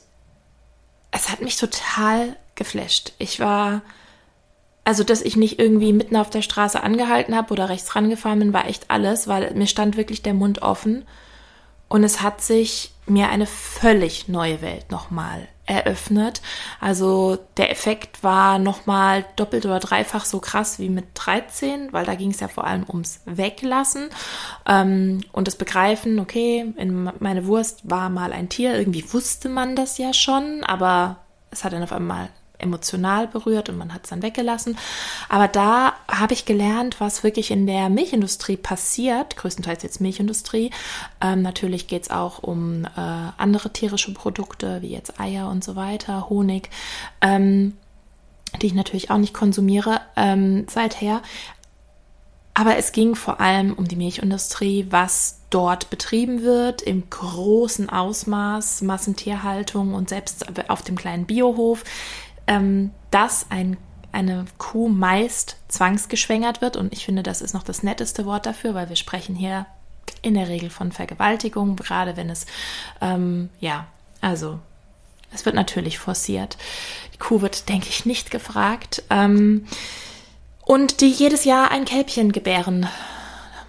es 1.11 1.29
hat 1.29 1.41
mich 1.41 1.57
total 1.57 2.35
geflasht. 2.55 3.13
Ich 3.19 3.39
war 3.39 3.81
also 4.83 5.03
dass 5.03 5.21
ich 5.21 5.35
nicht 5.35 5.59
irgendwie 5.59 5.93
mitten 5.93 6.15
auf 6.15 6.29
der 6.29 6.41
Straße 6.41 6.81
angehalten 6.81 7.35
habe 7.35 7.53
oder 7.53 7.69
rechts 7.69 7.95
rangefahren 7.95 8.39
bin, 8.39 8.53
war 8.53 8.67
echt 8.67 8.89
alles, 8.89 9.27
weil 9.27 9.53
mir 9.53 9.67
stand 9.67 9.97
wirklich 9.97 10.21
der 10.21 10.33
Mund 10.33 10.61
offen. 10.61 11.05
Und 11.87 12.03
es 12.03 12.21
hat 12.21 12.41
sich 12.41 12.91
mir 13.05 13.29
eine 13.29 13.45
völlig 13.45 14.27
neue 14.27 14.61
Welt 14.61 14.91
nochmal 14.91 15.47
eröffnet. 15.65 16.41
Also 16.81 17.37
der 17.55 17.71
Effekt 17.71 18.23
war 18.23 18.59
nochmal 18.59 19.25
doppelt 19.35 19.65
oder 19.65 19.79
dreifach 19.79 20.25
so 20.25 20.39
krass 20.39 20.79
wie 20.79 20.89
mit 20.89 21.05
13, 21.13 21.93
weil 21.93 22.05
da 22.05 22.15
ging 22.15 22.31
es 22.31 22.39
ja 22.39 22.47
vor 22.47 22.65
allem 22.65 22.85
ums 22.87 23.21
Weglassen. 23.25 24.09
Ähm, 24.67 25.21
und 25.31 25.47
das 25.47 25.55
Begreifen, 25.55 26.19
okay, 26.19 26.73
in 26.75 27.09
meine 27.19 27.45
Wurst 27.45 27.89
war 27.89 28.09
mal 28.09 28.33
ein 28.33 28.49
Tier, 28.49 28.75
irgendwie 28.77 29.13
wusste 29.13 29.47
man 29.47 29.75
das 29.75 29.97
ja 29.97 30.13
schon, 30.13 30.63
aber 30.63 31.17
es 31.51 31.63
hat 31.63 31.71
dann 31.71 31.83
auf 31.83 31.93
einmal 31.93 32.29
emotional 32.63 33.27
berührt 33.27 33.69
und 33.69 33.77
man 33.77 33.93
hat 33.93 34.05
es 34.05 34.09
dann 34.09 34.23
weggelassen. 34.23 34.77
Aber 35.29 35.47
da 35.47 35.93
habe 36.07 36.33
ich 36.33 36.45
gelernt, 36.45 36.99
was 36.99 37.23
wirklich 37.23 37.51
in 37.51 37.67
der 37.67 37.89
Milchindustrie 37.89 38.57
passiert, 38.57 39.35
größtenteils 39.37 39.83
jetzt 39.83 40.01
Milchindustrie. 40.01 40.71
Ähm, 41.21 41.41
natürlich 41.41 41.87
geht 41.87 42.03
es 42.03 42.09
auch 42.09 42.39
um 42.39 42.85
äh, 42.85 42.89
andere 43.37 43.71
tierische 43.71 44.13
Produkte, 44.13 44.81
wie 44.81 44.91
jetzt 44.91 45.19
Eier 45.19 45.49
und 45.49 45.63
so 45.63 45.75
weiter, 45.75 46.29
Honig, 46.29 46.69
ähm, 47.21 47.77
die 48.61 48.67
ich 48.67 48.73
natürlich 48.73 49.11
auch 49.11 49.17
nicht 49.17 49.33
konsumiere 49.33 50.01
ähm, 50.15 50.65
seither. 50.69 51.21
Aber 52.55 52.77
es 52.77 52.91
ging 52.91 53.15
vor 53.15 53.39
allem 53.39 53.73
um 53.73 53.87
die 53.87 53.95
Milchindustrie, 53.95 54.85
was 54.91 55.39
dort 55.49 55.89
betrieben 55.89 56.43
wird, 56.43 56.81
im 56.83 57.09
großen 57.09 57.89
Ausmaß, 57.89 58.83
Massentierhaltung 58.83 59.93
und 59.93 60.09
selbst 60.09 60.45
auf 60.69 60.83
dem 60.83 60.95
kleinen 60.95 61.25
Biohof 61.25 61.83
ähm, 62.47 62.91
dass 63.11 63.47
ein, 63.49 63.77
eine 64.11 64.45
Kuh 64.57 64.89
meist 64.89 65.57
zwangsgeschwängert 65.67 66.61
wird. 66.61 66.77
Und 66.77 66.93
ich 66.93 67.05
finde, 67.05 67.23
das 67.23 67.41
ist 67.41 67.53
noch 67.53 67.63
das 67.63 67.83
netteste 67.83 68.25
Wort 68.25 68.45
dafür, 68.45 68.73
weil 68.73 68.89
wir 68.89 68.95
sprechen 68.95 69.35
hier 69.35 69.65
in 70.21 70.35
der 70.35 70.47
Regel 70.47 70.69
von 70.69 70.91
Vergewaltigung, 70.91 71.75
gerade 71.75 72.17
wenn 72.17 72.29
es, 72.29 72.45
ähm, 73.01 73.49
ja, 73.59 73.87
also 74.21 74.59
es 75.33 75.45
wird 75.45 75.55
natürlich 75.55 75.99
forciert. 75.99 76.57
Die 77.13 77.17
Kuh 77.17 77.41
wird, 77.41 77.69
denke 77.69 77.89
ich, 77.89 78.05
nicht 78.05 78.31
gefragt. 78.31 79.03
Ähm, 79.09 79.65
und 80.65 81.01
die 81.01 81.09
jedes 81.09 81.43
Jahr 81.43 81.71
ein 81.71 81.85
Kälbchen 81.85 82.31
gebären 82.31 82.87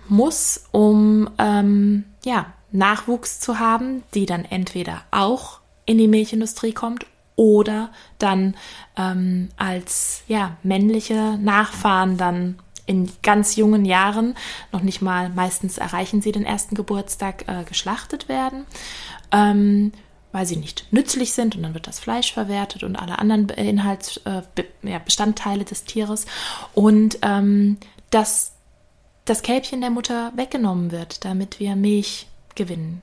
muss, 0.08 0.64
um 0.70 1.30
ähm, 1.38 2.04
ja, 2.24 2.52
Nachwuchs 2.70 3.40
zu 3.40 3.58
haben, 3.58 4.02
die 4.14 4.26
dann 4.26 4.44
entweder 4.44 5.02
auch 5.10 5.60
in 5.86 5.98
die 5.98 6.08
Milchindustrie 6.08 6.72
kommt 6.72 7.06
oder 7.36 7.90
dann 8.18 8.56
ähm, 8.96 9.50
als 9.56 10.22
ja, 10.28 10.56
männliche 10.62 11.38
Nachfahren 11.38 12.16
dann 12.16 12.58
in 12.86 13.10
ganz 13.22 13.56
jungen 13.56 13.84
Jahren, 13.84 14.34
noch 14.72 14.82
nicht 14.82 15.00
mal, 15.00 15.30
meistens 15.30 15.78
erreichen 15.78 16.20
sie 16.20 16.32
den 16.32 16.44
ersten 16.44 16.74
Geburtstag, 16.74 17.48
äh, 17.48 17.64
geschlachtet 17.64 18.28
werden, 18.28 18.66
ähm, 19.32 19.92
weil 20.32 20.46
sie 20.46 20.56
nicht 20.56 20.86
nützlich 20.90 21.32
sind 21.32 21.56
und 21.56 21.62
dann 21.62 21.74
wird 21.74 21.86
das 21.86 21.98
Fleisch 21.98 22.32
verwertet 22.32 22.82
und 22.82 22.96
alle 22.96 23.18
anderen 23.18 23.48
Inhalts, 23.50 24.20
äh, 24.24 24.42
Bestandteile 25.04 25.64
des 25.64 25.84
Tieres. 25.84 26.26
Und 26.74 27.18
ähm, 27.22 27.78
dass 28.10 28.52
das 29.24 29.42
Kälbchen 29.42 29.80
der 29.80 29.90
Mutter 29.90 30.32
weggenommen 30.36 30.90
wird, 30.90 31.24
damit 31.24 31.60
wir 31.60 31.76
Milch 31.76 32.26
gewinnen 32.54 33.00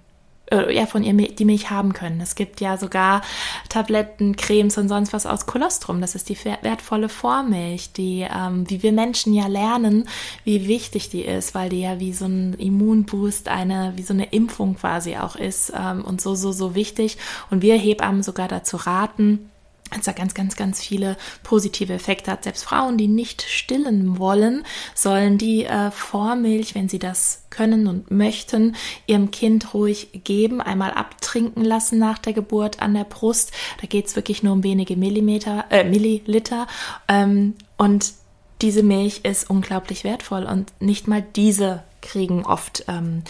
äh, 0.51 0.75
ja, 0.75 0.85
von 0.85 1.03
ihr 1.03 1.13
die 1.13 1.45
Milch 1.45 1.69
haben 1.69 1.93
können. 1.93 2.21
Es 2.21 2.35
gibt 2.35 2.61
ja 2.61 2.77
sogar 2.77 3.21
Tabletten, 3.69 4.35
Cremes 4.35 4.77
und 4.77 4.89
sonst 4.89 5.13
was 5.13 5.25
aus 5.25 5.45
Kolostrum. 5.45 6.01
Das 6.01 6.15
ist 6.15 6.29
die 6.29 6.37
wertvolle 6.61 7.09
Vormilch, 7.09 7.93
die, 7.93 8.21
ähm, 8.21 8.69
wie 8.69 8.83
wir 8.83 8.91
Menschen 8.91 9.33
ja 9.33 9.47
lernen, 9.47 10.07
wie 10.43 10.67
wichtig 10.67 11.09
die 11.09 11.23
ist, 11.23 11.55
weil 11.55 11.69
die 11.69 11.81
ja 11.81 11.99
wie 11.99 12.13
so 12.13 12.25
ein 12.25 12.53
Immunboost, 12.53 13.47
eine, 13.47 13.93
wie 13.95 14.03
so 14.03 14.13
eine 14.13 14.25
Impfung 14.25 14.75
quasi 14.75 15.17
auch 15.17 15.35
ist 15.35 15.71
ähm, 15.75 16.03
und 16.03 16.21
so, 16.21 16.35
so, 16.35 16.51
so 16.51 16.75
wichtig. 16.75 17.17
Und 17.49 17.61
wir 17.61 17.75
Hebammen 17.75 18.23
sogar 18.23 18.47
dazu 18.47 18.77
raten, 18.77 19.50
es 19.99 20.05
da 20.05 20.13
ganz, 20.13 20.33
ganz, 20.33 20.55
ganz 20.55 20.81
viele 20.81 21.17
positive 21.43 21.93
Effekte 21.93 22.31
hat. 22.31 22.43
Selbst 22.43 22.63
Frauen, 22.63 22.97
die 22.97 23.07
nicht 23.07 23.41
stillen 23.41 24.17
wollen, 24.17 24.63
sollen 24.95 25.37
die 25.37 25.65
äh, 25.65 25.91
Vormilch, 25.91 26.75
wenn 26.75 26.89
sie 26.89 26.99
das 26.99 27.43
können 27.49 27.87
und 27.87 28.09
möchten, 28.09 28.75
ihrem 29.05 29.29
Kind 29.31 29.73
ruhig 29.73 30.23
geben, 30.23 30.61
einmal 30.61 30.91
abtrinken 30.91 31.63
lassen 31.63 31.99
nach 31.99 32.17
der 32.17 32.33
Geburt 32.33 32.81
an 32.81 32.93
der 32.93 33.03
Brust. 33.03 33.51
Da 33.81 33.87
geht's 33.87 34.15
wirklich 34.15 34.41
nur 34.41 34.53
um 34.53 34.63
wenige 34.63 34.95
Millimeter, 34.95 35.65
äh, 35.69 35.83
Milliliter. 35.83 36.67
Ähm, 37.07 37.55
und 37.77 38.13
diese 38.61 38.83
Milch 38.83 39.21
ist 39.23 39.49
unglaublich 39.49 40.03
wertvoll 40.03 40.43
und 40.43 40.71
nicht 40.79 41.07
mal 41.07 41.23
diese 41.35 41.83
kriegen 42.01 42.45
oft 42.45 42.85
ähm, 42.87 43.23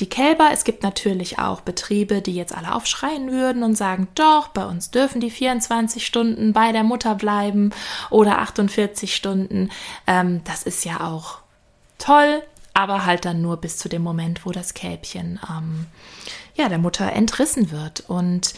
die 0.00 0.08
Kälber. 0.08 0.50
Es 0.52 0.64
gibt 0.64 0.82
natürlich 0.82 1.38
auch 1.38 1.60
Betriebe, 1.60 2.22
die 2.22 2.34
jetzt 2.34 2.54
alle 2.54 2.74
aufschreien 2.74 3.30
würden 3.30 3.62
und 3.62 3.76
sagen, 3.76 4.08
doch, 4.14 4.48
bei 4.48 4.64
uns 4.64 4.90
dürfen 4.90 5.20
die 5.20 5.30
24 5.30 6.04
Stunden 6.04 6.52
bei 6.52 6.72
der 6.72 6.84
Mutter 6.84 7.14
bleiben 7.14 7.70
oder 8.10 8.38
48 8.38 9.14
Stunden. 9.14 9.70
Ähm, 10.06 10.42
das 10.44 10.62
ist 10.62 10.84
ja 10.84 11.00
auch 11.00 11.38
toll, 11.98 12.42
aber 12.74 13.06
halt 13.06 13.24
dann 13.24 13.42
nur 13.42 13.56
bis 13.56 13.78
zu 13.78 13.88
dem 13.88 14.02
Moment, 14.02 14.44
wo 14.44 14.52
das 14.52 14.74
Kälbchen 14.74 15.40
ähm, 15.48 15.86
ja 16.54 16.68
der 16.68 16.78
Mutter 16.78 17.12
entrissen 17.12 17.70
wird 17.70 18.04
und 18.08 18.54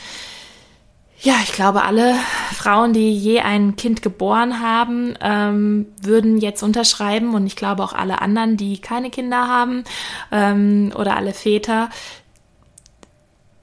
ja, 1.20 1.34
ich 1.42 1.52
glaube, 1.52 1.82
alle 1.82 2.14
Frauen, 2.54 2.92
die 2.92 3.12
je 3.12 3.40
ein 3.40 3.74
Kind 3.74 4.02
geboren 4.02 4.60
haben, 4.60 5.14
ähm, 5.20 5.86
würden 6.00 6.38
jetzt 6.38 6.62
unterschreiben 6.62 7.34
und 7.34 7.46
ich 7.46 7.56
glaube 7.56 7.82
auch 7.82 7.92
alle 7.92 8.22
anderen, 8.22 8.56
die 8.56 8.80
keine 8.80 9.10
Kinder 9.10 9.48
haben 9.48 9.84
ähm, 10.30 10.92
oder 10.94 11.16
alle 11.16 11.34
Väter, 11.34 11.90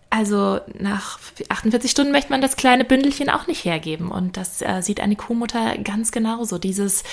also 0.10 0.62
nach 0.78 1.20
48 1.50 1.92
Stunden 1.92 2.12
möchte 2.12 2.32
man 2.32 2.42
das 2.42 2.56
kleine 2.56 2.86
Bündelchen 2.86 3.30
auch 3.30 3.48
nicht 3.48 3.66
hergeben. 3.66 4.12
Und 4.12 4.38
das 4.38 4.62
äh, 4.62 4.82
sieht 4.82 5.02
eine 5.02 5.16
Kuhmutter 5.16 5.78
ganz 5.80 6.12
genauso. 6.12 6.58
Dieses 6.58 7.04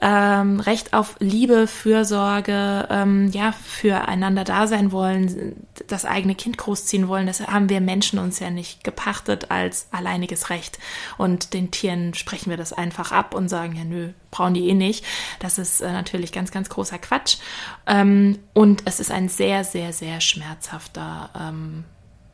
ähm, 0.00 0.60
Recht 0.60 0.92
auf 0.92 1.16
Liebe, 1.20 1.66
Fürsorge, 1.66 2.86
ähm, 2.90 3.30
ja, 3.32 3.52
füreinander 3.52 4.44
da 4.44 4.66
sein 4.66 4.92
wollen, 4.92 5.66
das 5.86 6.04
eigene 6.04 6.34
Kind 6.34 6.58
großziehen 6.58 7.08
wollen, 7.08 7.26
das 7.26 7.40
haben 7.40 7.70
wir 7.70 7.80
Menschen 7.80 8.18
uns 8.18 8.40
ja 8.40 8.50
nicht 8.50 8.84
gepachtet 8.84 9.50
als 9.50 9.86
alleiniges 9.90 10.50
Recht. 10.50 10.78
Und 11.16 11.54
den 11.54 11.70
Tieren 11.70 12.12
sprechen 12.14 12.50
wir 12.50 12.58
das 12.58 12.72
einfach 12.72 13.12
ab 13.12 13.34
und 13.34 13.48
sagen, 13.48 13.74
ja, 13.76 13.84
nö, 13.84 14.10
brauchen 14.30 14.54
die 14.54 14.68
eh 14.68 14.74
nicht. 14.74 15.04
Das 15.38 15.56
ist 15.56 15.80
äh, 15.80 15.92
natürlich 15.92 16.32
ganz, 16.32 16.50
ganz 16.50 16.68
großer 16.68 16.98
Quatsch. 16.98 17.38
Ähm, 17.86 18.38
und 18.52 18.82
es 18.84 19.00
ist 19.00 19.10
ein 19.10 19.28
sehr, 19.28 19.64
sehr, 19.64 19.92
sehr 19.92 20.20
schmerzhafter 20.20 21.30
ähm, 21.38 21.84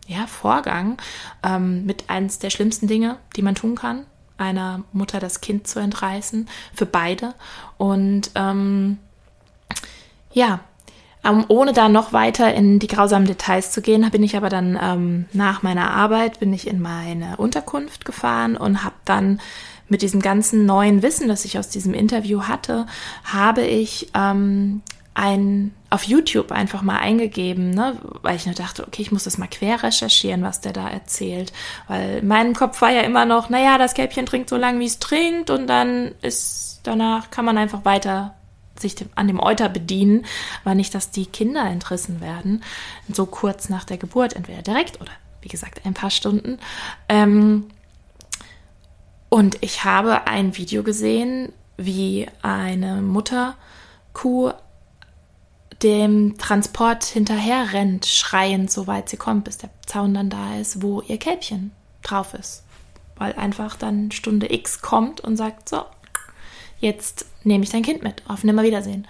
ja, 0.07 0.27
Vorgang 0.27 0.99
ähm, 1.43 1.85
mit 1.85 2.09
eines 2.09 2.39
der 2.39 2.51
schlimmsten 2.51 2.87
Dinge, 2.87 3.17
die 3.37 3.43
man 3.43 3.55
tun 3.55 3.75
kann, 3.75 4.07
einer 4.39 4.83
Mutter 4.93 5.21
das 5.21 5.41
Kind 5.41 5.67
zu 5.67 5.79
entreißen, 5.79 6.49
für 6.75 6.87
beide. 6.87 7.35
Und 7.77 8.31
ähm, 8.35 8.99
ja, 10.33 10.61
ähm, 11.25 11.45
ohne 11.49 11.73
da 11.73 11.89
noch 11.89 12.13
weiter 12.13 12.55
in 12.55 12.79
die 12.79 12.87
grausamen 12.87 13.27
Details 13.27 13.73
zu 13.73 13.83
gehen, 13.83 14.09
bin 14.11 14.23
ich 14.23 14.37
aber 14.37 14.49
dann 14.49 14.79
ähm, 14.81 15.25
nach 15.33 15.63
meiner 15.63 15.91
Arbeit 15.91 16.41
bin 16.41 16.53
ich 16.53 16.67
in 16.67 16.81
meine 16.81 17.37
Unterkunft 17.37 18.05
gefahren 18.05 18.57
und 18.57 18.85
habe 18.85 18.97
dann 19.05 19.41
mit 19.89 20.03
diesem 20.03 20.21
ganzen 20.21 20.67
neuen 20.67 21.03
Wissen, 21.03 21.29
das 21.29 21.45
ich 21.45 21.59
aus 21.59 21.69
diesem 21.69 21.95
Interview 21.95 22.43
hatte, 22.43 22.87
habe 23.25 23.63
ich 23.63 24.11
ähm, 24.15 24.83
ein 25.17 25.75
auf 25.89 26.03
YouTube 26.05 26.53
einfach 26.53 26.83
mal 26.83 26.99
eingegeben, 26.99 27.71
ne, 27.71 27.97
weil 28.21 28.37
ich 28.37 28.45
nur 28.45 28.55
dachte, 28.55 28.87
okay, 28.87 29.01
ich 29.01 29.13
muss 29.13 29.25
das 29.25 29.39
mal 29.39 29.49
quer 29.49 29.83
recherchieren, 29.83 30.43
was 30.43 30.61
der 30.61 30.75
da 30.75 30.89
erzählt, 30.89 31.55
weil 31.89 32.19
in 32.19 32.29
meinem 32.29 32.55
Kopf 32.55 32.83
war 32.83 32.91
ja 32.91 33.01
immer 33.01 33.25
noch, 33.25 33.49
naja, 33.49 33.79
das 33.79 33.95
Kälbchen 33.95 34.27
trinkt 34.27 34.51
so 34.51 34.57
lange, 34.57 34.79
wie 34.79 34.85
es 34.87 34.99
trinkt 34.99 35.49
und 35.49 35.69
dann 35.69 36.15
ist 36.21 36.81
danach 36.83 37.31
kann 37.31 37.47
man 37.47 37.57
einfach 37.57 37.85
weiter 37.85 38.35
sich 38.79 38.95
dem, 38.95 39.09
an 39.15 39.27
dem 39.27 39.41
Euter 39.41 39.71
bedienen, 39.71 40.27
aber 40.65 40.75
nicht, 40.75 40.95
dass 40.95 41.11
die 41.11 41.25
Kinder 41.25 41.65
entrissen 41.65 42.21
werden, 42.21 42.63
so 43.11 43.25
kurz 43.25 43.71
nach 43.71 43.85
der 43.85 43.97
Geburt, 43.97 44.35
entweder 44.35 44.61
direkt 44.61 45.01
oder 45.01 45.13
wie 45.41 45.49
gesagt 45.49 45.87
ein 45.87 45.95
paar 45.95 46.11
Stunden. 46.11 46.59
Ähm, 47.09 47.65
und 49.31 49.57
ich 49.63 49.85
habe 49.85 50.27
ein 50.27 50.59
Video 50.59 50.83
gesehen, 50.83 51.53
wie 51.79 52.27
eine 52.43 53.01
Mutterkuh 53.01 54.53
dem 55.83 56.39
Transport 56.39 57.05
hinterher 57.05 57.73
rennt, 57.73 58.07
schreiend, 58.07 58.71
soweit 58.71 59.09
sie 59.09 59.17
kommt, 59.17 59.45
bis 59.45 59.59
der 59.59 59.71
Zaun 59.87 60.15
dann 60.15 60.31
da 60.31 60.57
ist, 60.57 60.83
wo 60.83 61.03
ihr 61.03 61.19
Kälbchen 61.19 61.73
drauf 62.03 62.35
ist. 62.35 62.63
Weil 63.17 63.35
einfach 63.35 63.77
dann 63.77 64.11
Stunde 64.11 64.53
X 64.53 64.81
kommt 64.81 65.21
und 65.21 65.37
sagt, 65.37 65.69
so, 65.69 65.85
jetzt 66.79 67.27
nehme 67.45 67.65
ich 67.65 67.71
dein 67.71 67.83
Kind 67.83 68.03
mit, 68.03 68.23
auf 68.29 68.45
Nimmerwiedersehen. 68.45 69.07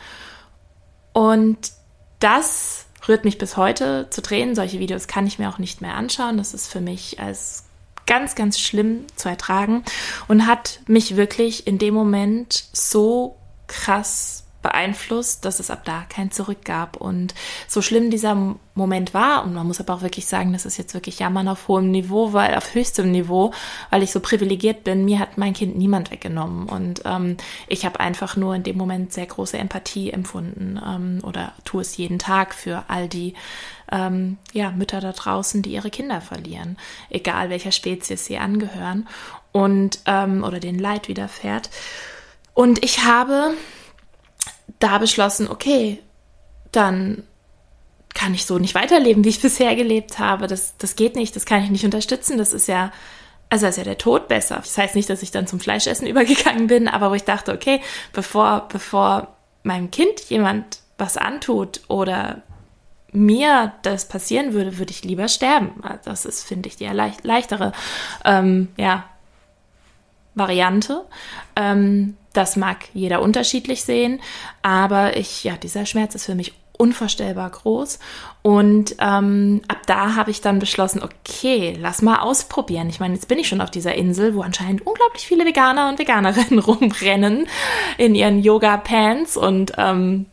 Und 1.12 1.72
das 2.18 2.86
rührt 3.08 3.24
mich 3.24 3.38
bis 3.38 3.56
heute 3.56 4.08
zu 4.10 4.22
Tränen. 4.22 4.54
Solche 4.54 4.78
Videos 4.78 5.06
kann 5.06 5.26
ich 5.26 5.38
mir 5.38 5.48
auch 5.48 5.58
nicht 5.58 5.80
mehr 5.80 5.94
anschauen. 5.94 6.38
Das 6.38 6.54
ist 6.54 6.68
für 6.68 6.80
mich 6.80 7.20
als 7.20 7.64
ganz, 8.06 8.34
ganz 8.34 8.58
schlimm 8.58 9.06
zu 9.16 9.28
ertragen 9.28 9.84
und 10.28 10.46
hat 10.46 10.80
mich 10.86 11.16
wirklich 11.16 11.66
in 11.66 11.78
dem 11.78 11.94
Moment 11.94 12.64
so 12.72 13.36
krass 13.66 14.45
beeinflusst, 14.66 15.44
dass 15.44 15.60
es 15.60 15.70
ab 15.70 15.84
da 15.84 16.04
kein 16.08 16.32
Zurück 16.32 16.64
gab. 16.64 16.96
Und 16.96 17.34
so 17.68 17.82
schlimm 17.82 18.10
dieser 18.10 18.56
Moment 18.74 19.14
war, 19.14 19.44
und 19.44 19.54
man 19.54 19.64
muss 19.64 19.78
aber 19.78 19.94
auch 19.94 20.02
wirklich 20.02 20.26
sagen, 20.26 20.52
das 20.52 20.66
ist 20.66 20.76
jetzt 20.76 20.92
wirklich 20.92 21.20
Jammern 21.20 21.46
auf 21.46 21.68
hohem 21.68 21.92
Niveau, 21.92 22.32
weil 22.32 22.56
auf 22.56 22.74
höchstem 22.74 23.12
Niveau, 23.12 23.52
weil 23.90 24.02
ich 24.02 24.10
so 24.10 24.18
privilegiert 24.18 24.82
bin, 24.82 25.04
mir 25.04 25.20
hat 25.20 25.38
mein 25.38 25.52
Kind 25.52 25.78
niemand 25.78 26.10
weggenommen. 26.10 26.68
Und 26.68 27.02
ähm, 27.04 27.36
ich 27.68 27.84
habe 27.84 28.00
einfach 28.00 28.36
nur 28.36 28.56
in 28.56 28.64
dem 28.64 28.76
Moment 28.76 29.12
sehr 29.12 29.26
große 29.26 29.56
Empathie 29.56 30.10
empfunden 30.10 30.80
ähm, 30.84 31.20
oder 31.22 31.52
tue 31.64 31.82
es 31.82 31.96
jeden 31.96 32.18
Tag 32.18 32.52
für 32.52 32.84
all 32.88 33.08
die 33.08 33.34
ähm, 33.92 34.36
ja, 34.52 34.72
Mütter 34.72 35.00
da 35.00 35.12
draußen, 35.12 35.62
die 35.62 35.74
ihre 35.74 35.90
Kinder 35.90 36.20
verlieren, 36.20 36.76
egal 37.08 37.50
welcher 37.50 37.70
Spezies 37.70 38.24
sie 38.24 38.38
angehören 38.38 39.06
und 39.52 40.00
ähm, 40.06 40.42
oder 40.42 40.58
den 40.58 40.80
Leid 40.80 41.06
widerfährt. 41.06 41.70
Und 42.52 42.82
ich 42.82 43.04
habe 43.04 43.52
da 44.78 44.98
beschlossen, 44.98 45.48
okay, 45.48 45.98
dann 46.72 47.22
kann 48.14 48.34
ich 48.34 48.46
so 48.46 48.58
nicht 48.58 48.74
weiterleben, 48.74 49.24
wie 49.24 49.28
ich 49.28 49.40
bisher 49.42 49.76
gelebt 49.76 50.18
habe. 50.18 50.46
Das, 50.46 50.76
das 50.78 50.96
geht 50.96 51.16
nicht, 51.16 51.36
das 51.36 51.44
kann 51.44 51.62
ich 51.62 51.70
nicht 51.70 51.84
unterstützen. 51.84 52.38
Das 52.38 52.52
ist 52.52 52.66
ja, 52.66 52.92
also 53.50 53.66
ist 53.66 53.78
ja 53.78 53.84
der 53.84 53.98
Tod 53.98 54.28
besser. 54.28 54.56
Das 54.56 54.76
heißt 54.76 54.94
nicht, 54.94 55.10
dass 55.10 55.22
ich 55.22 55.30
dann 55.30 55.46
zum 55.46 55.60
Fleischessen 55.60 56.06
übergegangen 56.08 56.66
bin, 56.66 56.88
aber 56.88 57.10
wo 57.10 57.14
ich 57.14 57.24
dachte, 57.24 57.52
okay, 57.52 57.80
bevor, 58.12 58.68
bevor 58.70 59.36
meinem 59.62 59.90
Kind 59.90 60.20
jemand 60.28 60.80
was 60.98 61.16
antut 61.16 61.80
oder 61.88 62.42
mir 63.12 63.72
das 63.82 64.08
passieren 64.08 64.52
würde, 64.52 64.78
würde 64.78 64.90
ich 64.90 65.04
lieber 65.04 65.28
sterben. 65.28 65.82
Das 66.04 66.24
ist, 66.24 66.44
finde 66.44 66.68
ich, 66.68 66.76
die 66.76 66.86
leichtere 66.86 67.72
ähm, 68.24 68.68
ja, 68.76 69.04
Variante. 70.34 71.04
Ähm, 71.54 72.16
das 72.36 72.56
mag 72.56 72.88
jeder 72.94 73.22
unterschiedlich 73.22 73.84
sehen, 73.84 74.20
aber 74.62 75.16
ich, 75.16 75.44
ja, 75.44 75.56
dieser 75.56 75.86
Schmerz 75.86 76.14
ist 76.14 76.26
für 76.26 76.34
mich 76.34 76.54
unvorstellbar 76.78 77.50
groß. 77.50 77.98
Und 78.42 78.96
ähm, 79.00 79.62
ab 79.68 79.78
da 79.86 80.14
habe 80.14 80.30
ich 80.30 80.40
dann 80.40 80.58
beschlossen, 80.58 81.02
okay, 81.02 81.76
lass 81.80 82.02
mal 82.02 82.20
ausprobieren. 82.20 82.88
Ich 82.88 83.00
meine, 83.00 83.14
jetzt 83.14 83.28
bin 83.28 83.38
ich 83.38 83.48
schon 83.48 83.60
auf 83.60 83.70
dieser 83.70 83.94
Insel, 83.94 84.34
wo 84.34 84.42
anscheinend 84.42 84.86
unglaublich 84.86 85.26
viele 85.26 85.44
Veganer 85.44 85.88
und 85.88 85.98
Veganerinnen 85.98 86.58
rumrennen 86.66 87.48
in 87.98 88.14
ihren 88.14 88.42
Yoga-Pants 88.42 89.36
und 89.36 89.72
ähm, 89.78 90.26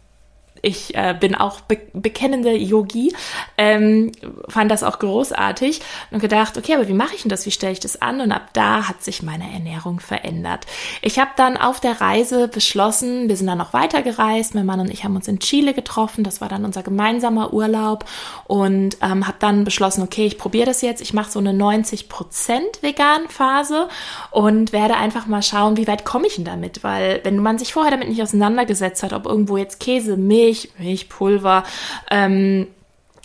ich 0.64 0.96
äh, 0.96 1.16
bin 1.20 1.36
auch 1.36 1.60
be 1.62 1.78
bekennende 1.94 2.56
Yogi, 2.56 3.14
ähm, 3.58 4.14
fand 4.48 4.72
das 4.72 4.82
auch 4.82 4.98
großartig 4.98 5.82
und 6.10 6.20
gedacht, 6.20 6.58
okay, 6.58 6.76
aber 6.76 6.88
wie 6.88 6.94
mache 6.94 7.16
ich 7.16 7.24
denn 7.24 7.30
das? 7.30 7.46
Wie 7.46 7.52
stelle 7.52 7.74
ich 7.74 7.82
das 7.82 8.02
an? 8.02 8.22
Und 8.22 8.32
ab 8.32 8.50
da 8.54 8.88
hat 8.88 9.04
sich 9.04 9.22
meine 9.22 9.52
Ernährung 9.52 10.00
verändert. 10.00 10.66
Ich 11.02 11.20
habe 11.20 11.32
dann 11.36 11.58
auf 11.58 11.82
der 11.82 12.00
Reise 12.00 12.48
beschlossen, 12.48 13.28
wir 13.28 13.36
sind 13.36 13.48
dann 13.48 13.58
noch 13.58 13.74
weiter 13.74 14.02
gereist, 14.02 14.56
mein 14.56 14.66
Mann 14.66 14.80
und 14.80 14.90
ich 14.90 15.04
haben 15.04 15.18
uns 15.18 15.28
in 15.28 15.40
Chile 15.40 15.74
getroffen, 15.74 16.24
das 16.24 16.40
war 16.40 16.48
dann 16.48 16.64
unser 16.64 16.82
gemeinsamer 16.82 17.54
Urlaub 17.54 18.06
und 18.46 18.98
ähm, 19.02 19.28
habe 19.28 19.38
dann 19.40 19.66
beschlossen, 19.66 20.02
okay, 20.02 20.26
ich 20.26 20.38
probiere 20.38 20.66
das 20.66 20.82
jetzt, 20.82 21.02
ich 21.02 21.14
mache 21.14 21.30
so 21.30 21.40
eine 21.40 21.52
90% 21.52 22.62
vegan 22.82 23.28
Phase 23.28 23.90
und 24.32 24.72
werde 24.72 24.96
einfach 24.96 25.26
mal 25.26 25.44
schauen, 25.44 25.76
wie 25.76 25.88
weit 25.88 26.06
komme 26.06 26.28
ich 26.28 26.36
denn 26.36 26.46
damit, 26.46 26.86
weil 26.86 27.20
wenn 27.24 27.38
man 27.38 27.58
sich 27.58 27.74
vorher 27.74 27.92
damit 27.92 28.08
nicht 28.08 28.22
auseinandergesetzt 28.22 29.04
hat, 29.04 29.12
ob 29.12 29.26
irgendwo 29.26 29.58
jetzt 29.58 29.82
Käse, 29.82 30.16
Milch, 30.16 30.53
Milch, 30.54 30.70
Milchpulver 30.78 31.64
ähm, 32.12 32.68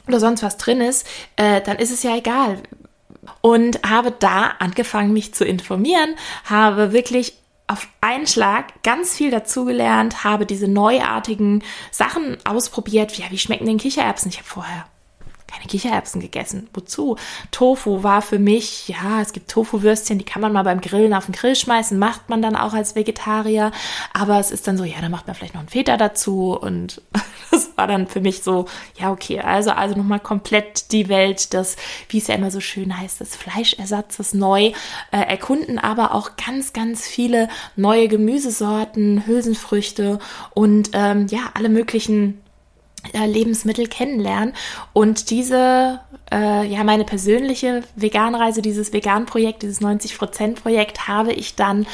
oder 0.06 0.20
sonst 0.20 0.42
was 0.42 0.56
drin 0.56 0.80
ist, 0.80 1.06
äh, 1.36 1.60
dann 1.60 1.76
ist 1.76 1.90
es 1.90 2.02
ja 2.02 2.16
egal. 2.16 2.62
Und 3.42 3.82
habe 3.88 4.10
da 4.10 4.54
angefangen, 4.58 5.12
mich 5.12 5.34
zu 5.34 5.44
informieren, 5.44 6.14
habe 6.44 6.92
wirklich 6.92 7.34
auf 7.66 7.86
einen 8.00 8.26
Schlag 8.26 8.82
ganz 8.82 9.14
viel 9.14 9.30
dazugelernt, 9.30 10.24
habe 10.24 10.46
diese 10.46 10.66
neuartigen 10.66 11.62
Sachen 11.90 12.38
ausprobiert. 12.46 13.12
Ja, 13.18 13.26
wie 13.30 13.38
schmecken 13.38 13.66
denn 13.66 13.76
Kichererbsen? 13.76 14.30
Ich 14.30 14.38
habe 14.38 14.48
vorher 14.48 14.86
keine 15.59 15.68
Kichererbsen 15.68 16.21
gegessen. 16.21 16.68
Wozu? 16.73 17.16
Tofu 17.51 18.03
war 18.03 18.23
für 18.23 18.38
mich, 18.38 18.88
ja, 18.88 19.21
es 19.21 19.33
gibt 19.33 19.51
Tofu-Würstchen, 19.51 20.18
die 20.18 20.25
kann 20.25 20.42
man 20.42 20.53
mal 20.53 20.62
beim 20.62 20.81
Grillen 20.81 21.14
auf 21.14 21.27
den 21.27 21.35
Grill 21.35 21.57
schmeißen, 21.57 21.99
macht 21.99 22.29
man 22.29 22.42
dann 22.42 22.57
auch 22.57 22.75
als 22.75 22.94
Vegetarier. 22.94 23.73
Aber 24.12 24.38
es 24.38 24.51
ist 24.51 24.66
dann 24.66 24.79
so, 24.79 24.85
ja, 24.85 25.01
da 25.01 25.09
macht 25.09 25.27
man 25.27 25.37
vielleicht 25.37 25.55
noch 25.55 25.61
einen 25.61 25.68
Feta 25.68 25.97
dazu. 25.97 26.57
Und 26.59 27.03
das 27.51 27.77
war 27.77 27.87
dann 27.87 28.07
für 28.07 28.21
mich 28.21 28.42
so, 28.42 28.66
ja, 28.99 29.11
okay, 29.11 29.40
also, 29.40 29.71
also 29.71 29.97
nochmal 29.97 30.21
komplett 30.21 30.92
die 30.92 31.09
Welt 31.09 31.53
des, 31.53 31.77
wie 32.09 32.18
es 32.18 32.29
ja 32.29 32.35
immer 32.35 32.51
so 32.51 32.61
schön 32.61 32.97
heißt, 32.97 33.21
des 33.21 33.37
Fleischersatzes 33.37 34.35
neu 34.35 34.73
äh, 35.11 35.21
erkunden, 35.21 35.79
aber 35.79 36.14
auch 36.14 36.33
ganz, 36.37 36.73
ganz 36.73 37.07
viele 37.07 37.49
neue 37.77 38.09
Gemüsesorten, 38.09 39.27
Hülsenfrüchte 39.27 40.18
und 40.55 40.90
ähm, 40.92 41.27
ja, 41.29 41.51
alle 41.55 41.68
möglichen 41.68 42.40
Lebensmittel 43.12 43.87
kennenlernen. 43.87 44.54
Und 44.92 45.30
diese, 45.30 46.00
äh, 46.32 46.66
ja, 46.66 46.84
meine 46.84 47.04
persönliche 47.04 47.82
Veganreise, 47.96 48.62
dieses 48.62 48.92
Vegan-Projekt, 48.92 49.62
dieses 49.62 49.80
90%-Projekt 49.80 51.08
habe 51.08 51.32
ich 51.32 51.54
dann 51.54 51.87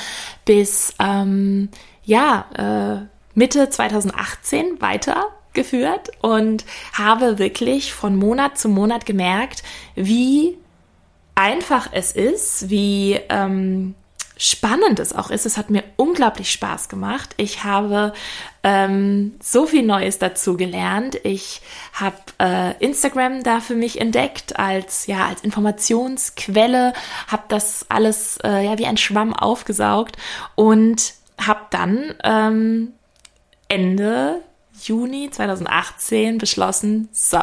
bis, 0.44 0.94
ähm, 0.98 1.68
ja, 2.04 2.46
äh, 2.56 3.06
Mitte 3.34 3.68
2018 3.68 4.80
weitergeführt 4.80 6.10
und 6.20 6.64
habe 6.92 7.38
wirklich 7.38 7.92
von 7.92 8.16
Monat 8.16 8.58
zu 8.58 8.68
Monat 8.68 9.06
gemerkt, 9.06 9.62
wie 9.94 10.56
einfach 11.34 11.88
es 11.92 12.12
ist, 12.12 12.70
wie, 12.70 13.18
ähm, 13.28 13.94
spannend 14.36 14.98
es 14.98 15.12
auch 15.12 15.30
ist. 15.30 15.46
Es 15.46 15.56
hat 15.56 15.70
mir 15.70 15.84
unglaublich 15.96 16.50
Spaß 16.50 16.88
gemacht. 16.88 17.30
Ich 17.36 17.64
habe 17.64 18.12
ähm, 18.62 19.34
so 19.40 19.66
viel 19.66 19.84
Neues 19.84 20.18
dazu 20.18 20.56
gelernt. 20.56 21.18
Ich 21.22 21.60
habe 21.92 22.16
äh, 22.40 22.76
Instagram 22.84 23.42
da 23.42 23.60
für 23.60 23.74
mich 23.74 24.00
entdeckt 24.00 24.58
als 24.58 25.06
ja 25.06 25.26
als 25.26 25.42
Informationsquelle. 25.42 26.92
Habe 27.28 27.44
das 27.48 27.86
alles 27.88 28.38
äh, 28.42 28.64
ja 28.64 28.78
wie 28.78 28.86
ein 28.86 28.96
Schwamm 28.96 29.34
aufgesaugt 29.34 30.16
und 30.54 31.14
habe 31.38 31.60
dann 31.70 32.14
ähm, 32.24 32.92
Ende 33.68 34.40
Juni 34.82 35.30
2018 35.30 36.38
beschlossen, 36.38 37.08
so 37.12 37.38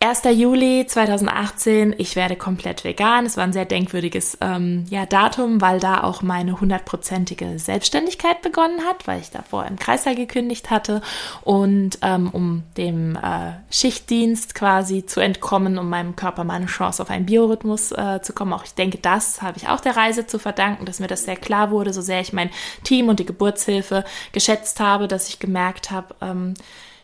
1. 0.00 0.22
Juli 0.32 0.86
2018, 0.86 1.92
ich 1.98 2.14
werde 2.14 2.36
komplett 2.36 2.84
vegan. 2.84 3.26
Es 3.26 3.36
war 3.36 3.42
ein 3.42 3.52
sehr 3.52 3.64
denkwürdiges 3.64 4.38
ähm, 4.40 4.84
ja, 4.90 5.06
Datum, 5.06 5.60
weil 5.60 5.80
da 5.80 6.04
auch 6.04 6.22
meine 6.22 6.60
hundertprozentige 6.60 7.58
Selbstständigkeit 7.58 8.40
begonnen 8.40 8.84
hat, 8.84 9.08
weil 9.08 9.20
ich 9.20 9.32
davor 9.32 9.66
im 9.66 9.74
Kreißsaal 9.74 10.14
gekündigt 10.14 10.70
hatte 10.70 11.02
und 11.42 11.98
ähm, 12.02 12.30
um 12.30 12.62
dem 12.76 13.16
äh, 13.16 13.54
Schichtdienst 13.72 14.54
quasi 14.54 15.04
zu 15.04 15.18
entkommen, 15.18 15.78
um 15.78 15.90
meinem 15.90 16.14
Körper 16.14 16.44
mal 16.44 16.54
eine 16.54 16.66
Chance 16.66 17.02
auf 17.02 17.10
einen 17.10 17.26
Biorhythmus 17.26 17.90
äh, 17.90 18.20
zu 18.22 18.32
kommen. 18.32 18.52
Auch 18.52 18.64
ich 18.64 18.74
denke, 18.74 18.98
das 18.98 19.42
habe 19.42 19.58
ich 19.58 19.66
auch 19.66 19.80
der 19.80 19.96
Reise 19.96 20.28
zu 20.28 20.38
verdanken, 20.38 20.86
dass 20.86 21.00
mir 21.00 21.08
das 21.08 21.24
sehr 21.24 21.36
klar 21.36 21.72
wurde, 21.72 21.92
so 21.92 22.02
sehr 22.02 22.20
ich 22.20 22.32
mein 22.32 22.50
Team 22.84 23.08
und 23.08 23.18
die 23.18 23.26
Geburtshilfe 23.26 24.04
geschätzt 24.30 24.78
habe, 24.78 25.08
dass 25.08 25.28
ich 25.28 25.40
gemerkt 25.40 25.90
habe, 25.90 26.14
ähm, 26.20 26.54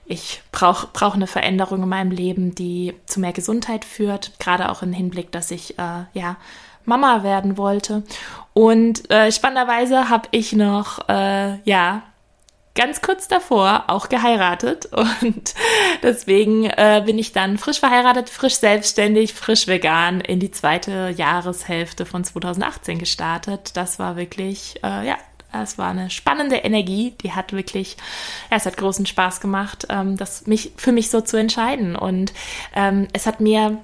ich 0.07 0.43
brauche 0.53 0.89
brauch 0.93 1.15
eine 1.15 1.27
Veränderung 1.27 1.83
in 1.83 1.89
meinem 1.89 2.11
Leben, 2.11 2.55
die 2.55 2.95
zu 3.07 3.21
mehr 3.21 3.33
Gesundheit 3.33 3.85
führt, 3.85 4.39
gerade 4.39 4.71
auch 4.71 4.83
im 4.83 4.93
Hinblick, 4.93 5.33
dass 5.33 5.51
ich 5.51 5.79
äh, 5.79 6.05
ja 6.13 6.37
Mama 6.85 7.23
werden 7.23 7.57
wollte. 7.57 8.03
Und 8.53 9.11
äh, 9.11 9.33
spannenderweise 9.33 10.11
habe 10.11 10.29
ich 10.31 10.53
noch 10.53 11.09
äh, 11.09 11.59
ja 11.65 12.03
ganz 12.75 13.03
kurz 13.03 13.29
davor 13.29 13.85
auch 13.87 14.09
geheiratet 14.09 14.87
und 15.23 15.55
deswegen 16.03 16.65
äh, 16.65 17.03
bin 17.07 17.19
ich 17.19 17.33
dann 17.33 17.57
frisch 17.57 17.81
verheiratet, 17.81 18.29
frisch 18.29 18.57
selbstständig, 18.57 19.33
frisch 19.33 19.67
vegan 19.67 20.21
in 20.21 20.41
die 20.41 20.51
zweite 20.51 21.15
Jahreshälfte 21.17 22.05
von 22.05 22.25
2018 22.25 22.99
gestartet. 22.99 23.77
Das 23.77 23.99
war 23.99 24.17
wirklich, 24.17 24.77
äh, 24.83 25.07
ja, 25.07 25.17
es 25.63 25.79
war 25.79 25.91
eine 25.91 26.11
spannende 26.11 26.57
Energie, 26.57 27.15
die 27.23 27.33
hat 27.33 27.53
wirklich, 27.53 27.97
ja, 28.51 28.57
es 28.57 28.67
hat 28.67 28.77
großen 28.77 29.07
Spaß 29.07 29.41
gemacht, 29.41 29.87
ähm, 29.91 30.17
das 30.17 30.47
mich 30.47 30.73
für 30.77 30.93
mich 30.93 31.11
so 31.11 31.21
zu 31.21 31.37
entscheiden 31.37 31.97
und 31.97 32.33
ähm, 32.75 33.09
es 33.13 33.27
hat 33.27 33.41
mir 33.41 33.79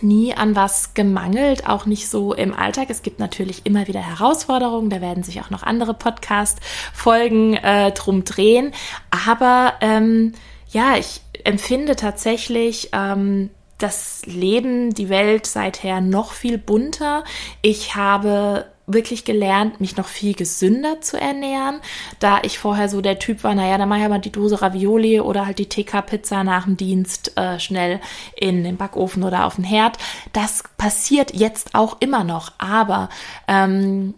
nie 0.00 0.34
an 0.34 0.56
was 0.56 0.94
gemangelt, 0.94 1.68
auch 1.68 1.84
nicht 1.84 2.08
so 2.08 2.32
im 2.32 2.54
Alltag. 2.54 2.88
Es 2.88 3.02
gibt 3.02 3.18
natürlich 3.18 3.66
immer 3.66 3.86
wieder 3.88 4.00
Herausforderungen, 4.00 4.88
da 4.88 5.00
werden 5.00 5.22
sich 5.22 5.40
auch 5.42 5.50
noch 5.50 5.62
andere 5.62 5.92
Podcast-Folgen 5.92 7.54
äh, 7.56 7.92
drum 7.92 8.24
drehen. 8.24 8.72
Aber 9.10 9.74
ähm, 9.80 10.32
ja, 10.70 10.96
ich 10.96 11.20
empfinde 11.44 11.96
tatsächlich 11.96 12.88
ähm, 12.92 13.50
das 13.78 14.22
Leben, 14.26 14.94
die 14.94 15.08
Welt 15.08 15.46
seither 15.46 16.00
noch 16.00 16.32
viel 16.32 16.56
bunter. 16.56 17.24
Ich 17.60 17.96
habe 17.96 18.66
wirklich 18.92 19.24
gelernt, 19.24 19.80
mich 19.80 19.96
noch 19.96 20.08
viel 20.08 20.34
gesünder 20.34 21.00
zu 21.00 21.20
ernähren, 21.20 21.80
da 22.18 22.40
ich 22.42 22.58
vorher 22.58 22.88
so 22.88 23.00
der 23.00 23.18
Typ 23.18 23.44
war, 23.44 23.54
naja, 23.54 23.78
dann 23.78 23.88
mache 23.88 24.00
ich 24.00 24.06
aber 24.06 24.18
die 24.18 24.32
Dose 24.32 24.62
Ravioli 24.62 25.20
oder 25.20 25.46
halt 25.46 25.58
die 25.58 25.68
TK-Pizza 25.68 26.44
nach 26.44 26.64
dem 26.64 26.76
Dienst 26.76 27.36
äh, 27.36 27.58
schnell 27.58 28.00
in 28.36 28.64
den 28.64 28.76
Backofen 28.76 29.22
oder 29.22 29.46
auf 29.46 29.56
den 29.56 29.64
Herd. 29.64 29.98
Das 30.32 30.64
passiert 30.76 31.34
jetzt 31.34 31.74
auch 31.74 31.96
immer 32.00 32.24
noch, 32.24 32.52
aber 32.58 33.08
ähm, 33.48 34.14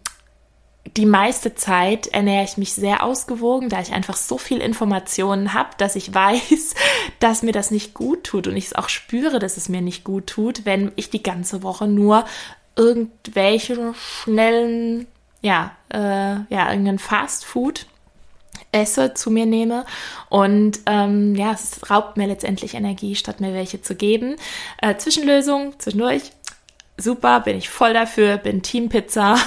die 0.96 1.06
meiste 1.06 1.54
Zeit 1.54 2.08
ernähre 2.08 2.44
ich 2.44 2.56
mich 2.56 2.74
sehr 2.74 3.02
ausgewogen, 3.02 3.68
da 3.68 3.80
ich 3.80 3.92
einfach 3.92 4.16
so 4.16 4.38
viel 4.38 4.58
Informationen 4.58 5.54
habe, 5.54 5.70
dass 5.78 5.96
ich 5.96 6.14
weiß, 6.14 6.74
dass 7.20 7.42
mir 7.42 7.52
das 7.52 7.70
nicht 7.70 7.94
gut 7.94 8.24
tut 8.24 8.46
und 8.46 8.56
ich 8.56 8.66
es 8.66 8.74
auch 8.74 8.88
spüre, 8.88 9.38
dass 9.38 9.56
es 9.56 9.68
mir 9.68 9.82
nicht 9.82 10.04
gut 10.04 10.26
tut, 10.26 10.64
wenn 10.64 10.92
ich 10.96 11.10
die 11.10 11.22
ganze 11.22 11.62
Woche 11.62 11.86
nur 11.86 12.24
irgendwelche 12.76 13.94
schnellen, 13.94 15.06
ja, 15.42 15.76
äh, 15.90 15.98
ja, 16.48 16.70
irgendein 16.70 16.98
Fast 16.98 17.44
Food 17.44 17.86
esse, 18.72 19.14
zu 19.14 19.30
mir 19.30 19.46
nehme. 19.46 19.84
Und 20.28 20.80
ähm, 20.86 21.34
ja, 21.34 21.52
es 21.52 21.90
raubt 21.90 22.16
mir 22.16 22.26
letztendlich 22.26 22.74
Energie, 22.74 23.14
statt 23.14 23.40
mir 23.40 23.54
welche 23.54 23.80
zu 23.80 23.94
geben. 23.94 24.36
Äh, 24.82 24.96
Zwischenlösung, 24.96 25.78
zwischendurch, 25.78 26.32
super, 26.96 27.40
bin 27.40 27.56
ich 27.56 27.68
voll 27.68 27.92
dafür, 27.92 28.36
bin 28.36 28.62
Team 28.62 28.88
Pizza. 28.88 29.36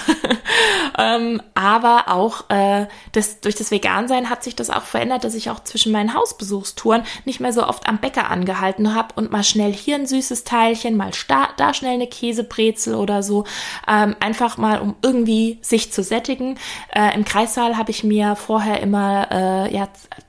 ähm, 0.97 1.41
aber 1.53 2.05
auch 2.07 2.49
äh, 2.49 2.87
das, 3.11 3.41
durch 3.41 3.55
das 3.55 3.71
Vegansein 3.71 4.29
hat 4.29 4.43
sich 4.43 4.55
das 4.55 4.69
auch 4.69 4.83
verändert, 4.83 5.23
dass 5.23 5.35
ich 5.35 5.49
auch 5.49 5.61
zwischen 5.61 5.91
meinen 5.91 6.13
Hausbesuchstouren 6.13 7.03
nicht 7.25 7.39
mehr 7.39 7.53
so 7.53 7.65
oft 7.65 7.87
am 7.87 7.99
Bäcker 7.99 8.29
angehalten 8.29 8.93
habe 8.95 9.09
und 9.15 9.31
mal 9.31 9.43
schnell 9.43 9.73
hier 9.73 9.95
ein 9.95 10.07
süßes 10.07 10.43
Teilchen, 10.43 10.97
mal 10.97 11.11
da 11.57 11.73
schnell 11.73 11.93
eine 11.93 12.07
Käsebrezel 12.07 12.95
oder 12.95 13.23
so. 13.23 13.45
Ähm, 13.87 14.15
einfach 14.19 14.57
mal, 14.57 14.79
um 14.79 14.95
irgendwie 15.01 15.59
sich 15.61 15.91
zu 15.91 16.03
sättigen. 16.03 16.57
Äh, 16.93 17.15
Im 17.15 17.25
Kreissaal 17.25 17.77
habe 17.77 17.91
ich 17.91 18.03
mir 18.03 18.35
vorher 18.35 18.81
immer 18.81 19.27
äh, 19.31 19.73
ja, 19.75 19.87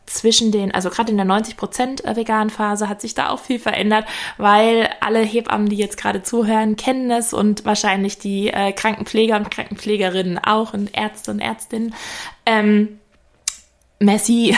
zwischen 0.08 0.50
den, 0.52 0.72
also 0.72 0.90
gerade 0.90 1.10
in 1.10 1.16
der 1.16 1.26
90% 1.26 2.04
äh, 2.04 2.16
veganen 2.16 2.50
Phase 2.50 2.88
hat 2.88 3.00
sich 3.00 3.14
da 3.14 3.30
auch 3.30 3.38
viel 3.38 3.58
verändert, 3.58 4.06
weil 4.36 4.88
alle 5.00 5.20
Hebammen, 5.20 5.68
die 5.68 5.76
jetzt 5.76 5.96
gerade 5.96 6.22
zuhören, 6.22 6.76
kennen 6.76 7.10
es 7.10 7.32
und 7.32 7.64
wahrscheinlich 7.64 8.18
die 8.18 8.48
äh, 8.48 8.72
Krankenpfleger 8.72 9.36
und 9.36 9.50
Krankenpflegerinnen 9.50 10.17
auch 10.38 10.74
und 10.74 10.96
Ärzte 10.96 11.30
und 11.30 11.40
Ärztinnen. 11.40 11.94
Ähm, 12.46 12.98
Messi. 14.00 14.56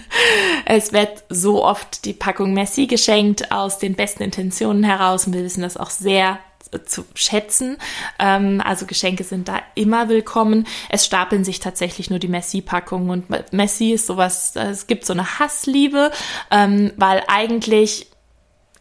es 0.66 0.92
wird 0.92 1.24
so 1.28 1.64
oft 1.64 2.04
die 2.04 2.12
Packung 2.12 2.52
Messi 2.52 2.86
geschenkt 2.86 3.52
aus 3.52 3.78
den 3.78 3.94
besten 3.94 4.22
Intentionen 4.22 4.84
heraus 4.84 5.26
und 5.26 5.32
wir 5.32 5.42
wissen 5.42 5.62
das 5.62 5.76
auch 5.76 5.90
sehr 5.90 6.38
zu 6.84 7.04
schätzen. 7.14 7.78
Ähm, 8.18 8.60
also 8.64 8.86
Geschenke 8.86 9.24
sind 9.24 9.48
da 9.48 9.60
immer 9.74 10.08
willkommen. 10.08 10.66
Es 10.88 11.06
stapeln 11.06 11.44
sich 11.44 11.60
tatsächlich 11.60 12.10
nur 12.10 12.18
die 12.18 12.28
Messi-Packungen 12.28 13.10
und 13.10 13.52
Messi 13.52 13.92
ist 13.92 14.06
sowas, 14.06 14.54
es 14.56 14.86
gibt 14.86 15.06
so 15.06 15.12
eine 15.12 15.38
Hassliebe, 15.38 16.10
ähm, 16.50 16.92
weil 16.96 17.22
eigentlich 17.28 18.08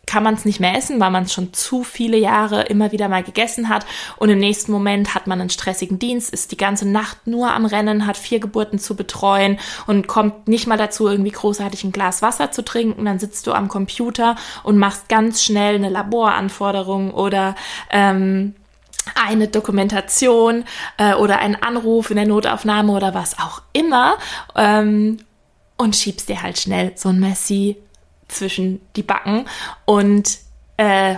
kann 0.06 0.24
man 0.24 0.36
es 0.36 0.46
nicht 0.46 0.60
mehr 0.60 0.76
essen, 0.78 1.00
weil 1.00 1.12
man 1.12 1.24
es 1.24 1.34
schon 1.34 1.54
zu 1.54 1.84
viele 1.84 2.18
Jahre 2.18 2.64
immer 2.64 2.92
wieder 2.92 3.10
mal 3.10 3.24
gegessen 3.24 3.70
hat. 3.70 3.86
Und 4.18 4.30
im 4.30 4.40
nächsten 4.40 4.72
Moment 4.72 5.16
hat 5.16 5.28
man 5.28 5.42
einen 5.42 5.50
stressigen 5.50 6.00
Dienst, 6.00 6.34
ist 6.34 6.52
die 6.52 6.58
ganze 6.58 6.88
Nacht 6.88 7.28
nur 7.28 7.54
am 7.54 7.66
Rennen, 7.66 8.06
hat 8.06 8.18
vier 8.18 8.40
Geburten 8.40 8.80
zu 8.80 8.96
betreuen 8.96 9.60
und 9.88 10.08
kommt 10.08 10.48
nicht 10.48 10.68
mal 10.68 10.78
dazu, 10.78 11.08
irgendwie 11.08 11.32
großartig 11.32 11.84
ein 11.84 11.92
Glas 11.92 12.22
Wasser 12.22 12.52
zu 12.52 12.64
trinken. 12.64 13.06
Dann 13.06 13.20
sitzt 13.20 13.48
du 13.48 13.54
am 13.54 13.68
Computer 13.68 14.36
und 14.64 14.78
machst 14.78 15.10
ganz 15.10 15.44
schnell 15.44 15.76
eine 15.76 15.90
Laboranforderung 15.90 17.12
oder 17.12 17.56
ähm, 17.90 18.56
eine 19.14 19.48
Dokumentation 19.48 20.66
äh, 20.98 21.14
oder 21.14 21.40
einen 21.40 21.56
Anruf 21.56 22.10
in 22.10 22.16
der 22.16 22.28
Notaufnahme 22.28 22.92
oder 22.92 23.14
was 23.14 23.38
auch 23.40 23.62
immer 23.74 24.18
ähm, 24.56 25.18
und 25.78 25.96
schiebst 25.96 26.30
dir 26.30 26.42
halt 26.42 26.60
schnell 26.60 26.94
so 26.96 27.10
ein 27.10 27.20
Messi 27.20 27.78
zwischen 28.28 28.82
die 28.96 29.04
Backen 29.04 29.46
und 29.86 30.40
äh, 30.78 31.16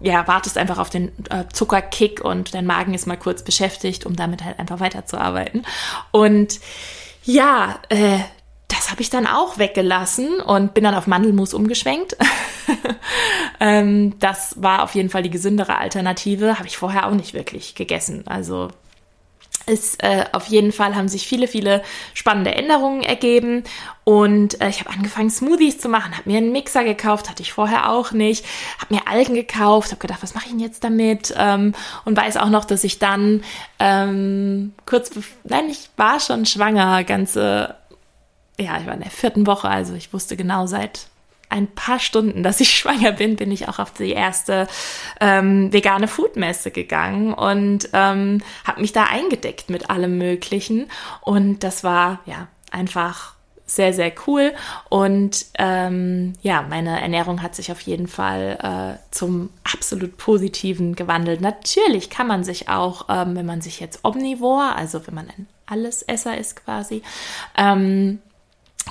ja, 0.00 0.28
wartest 0.28 0.58
einfach 0.58 0.78
auf 0.78 0.90
den 0.90 1.08
äh, 1.30 1.44
Zuckerkick 1.52 2.24
und 2.24 2.54
dein 2.54 2.66
Magen 2.66 2.94
ist 2.94 3.06
mal 3.06 3.16
kurz 3.16 3.42
beschäftigt, 3.42 4.06
um 4.06 4.14
damit 4.14 4.44
halt 4.44 4.58
einfach 4.58 4.80
weiterzuarbeiten. 4.80 5.64
Und 6.10 6.60
ja, 7.24 7.78
äh, 7.88 8.18
das 8.68 8.90
habe 8.90 9.02
ich 9.02 9.10
dann 9.10 9.26
auch 9.26 9.58
weggelassen 9.58 10.40
und 10.40 10.74
bin 10.74 10.84
dann 10.84 10.94
auf 10.94 11.06
Mandelmus 11.06 11.54
umgeschwenkt. 11.54 12.16
ähm, 13.60 14.18
das 14.20 14.62
war 14.62 14.82
auf 14.82 14.94
jeden 14.94 15.10
Fall 15.10 15.22
die 15.22 15.30
gesündere 15.30 15.76
Alternative. 15.78 16.58
Habe 16.58 16.68
ich 16.68 16.76
vorher 16.76 17.06
auch 17.06 17.14
nicht 17.14 17.34
wirklich 17.34 17.74
gegessen. 17.74 18.24
Also 18.26 18.68
ist 19.66 20.02
äh, 20.02 20.24
auf 20.32 20.46
jeden 20.46 20.72
Fall 20.72 20.94
haben 20.96 21.08
sich 21.08 21.26
viele, 21.26 21.46
viele 21.46 21.82
spannende 22.14 22.54
Änderungen 22.54 23.02
ergeben. 23.02 23.64
Und 24.04 24.60
äh, 24.60 24.68
ich 24.68 24.80
habe 24.80 24.90
angefangen 24.90 25.30
Smoothies 25.30 25.78
zu 25.78 25.88
machen, 25.88 26.16
habe 26.16 26.28
mir 26.28 26.38
einen 26.38 26.52
Mixer 26.52 26.84
gekauft, 26.84 27.28
hatte 27.28 27.42
ich 27.42 27.52
vorher 27.52 27.90
auch 27.90 28.12
nicht, 28.12 28.44
habe 28.78 28.94
mir 28.94 29.06
Algen 29.06 29.34
gekauft, 29.34 29.90
habe 29.90 30.00
gedacht, 30.00 30.22
was 30.22 30.34
mache 30.34 30.46
ich 30.46 30.50
denn 30.50 30.60
jetzt 30.60 30.82
damit? 30.82 31.34
Ähm, 31.36 31.74
und 32.04 32.16
weiß 32.16 32.36
auch 32.38 32.48
noch, 32.48 32.64
dass 32.64 32.84
ich 32.84 32.98
dann 32.98 33.44
ähm, 33.78 34.72
kurz, 34.86 35.10
nein, 35.44 35.68
ich 35.68 35.90
war 35.96 36.18
schon 36.20 36.46
schwanger, 36.46 37.04
ganze, 37.04 37.76
ja, 38.58 38.78
ich 38.80 38.86
war 38.86 38.94
in 38.94 39.02
der 39.02 39.10
vierten 39.10 39.46
Woche, 39.46 39.68
also 39.68 39.94
ich 39.94 40.12
wusste 40.12 40.36
genau 40.36 40.66
seit 40.66 41.09
ein 41.50 41.66
paar 41.66 41.98
Stunden, 41.98 42.42
dass 42.42 42.60
ich 42.60 42.70
schwanger 42.78 43.12
bin, 43.12 43.36
bin 43.36 43.52
ich 43.52 43.68
auch 43.68 43.78
auf 43.78 43.92
die 43.92 44.12
erste 44.12 44.66
ähm, 45.20 45.72
vegane 45.72 46.08
Foodmesse 46.08 46.70
gegangen 46.70 47.34
und 47.34 47.90
ähm, 47.92 48.40
habe 48.64 48.80
mich 48.80 48.92
da 48.92 49.04
eingedeckt 49.04 49.68
mit 49.68 49.90
allem 49.90 50.16
Möglichen. 50.18 50.90
Und 51.20 51.62
das 51.62 51.84
war 51.84 52.20
ja 52.24 52.48
einfach 52.70 53.34
sehr, 53.70 53.92
sehr 53.92 54.12
cool. 54.26 54.52
Und 54.88 55.46
ähm, 55.58 56.32
ja, 56.42 56.62
meine 56.62 57.00
Ernährung 57.00 57.42
hat 57.42 57.54
sich 57.54 57.70
auf 57.70 57.80
jeden 57.82 58.08
Fall 58.08 58.58
äh, 58.98 59.14
zum 59.14 59.50
absolut 59.72 60.16
Positiven 60.16 60.96
gewandelt. 60.96 61.40
Natürlich 61.40 62.10
kann 62.10 62.26
man 62.26 62.42
sich 62.42 62.68
auch, 62.68 63.06
ähm, 63.08 63.36
wenn 63.36 63.46
man 63.46 63.60
sich 63.60 63.80
jetzt 63.80 64.04
omnivor, 64.04 64.74
also 64.76 65.06
wenn 65.06 65.14
man 65.14 65.28
ein 65.28 65.46
Allesesser 65.66 66.36
ist 66.36 66.64
quasi, 66.64 67.02
ähm, 67.56 68.18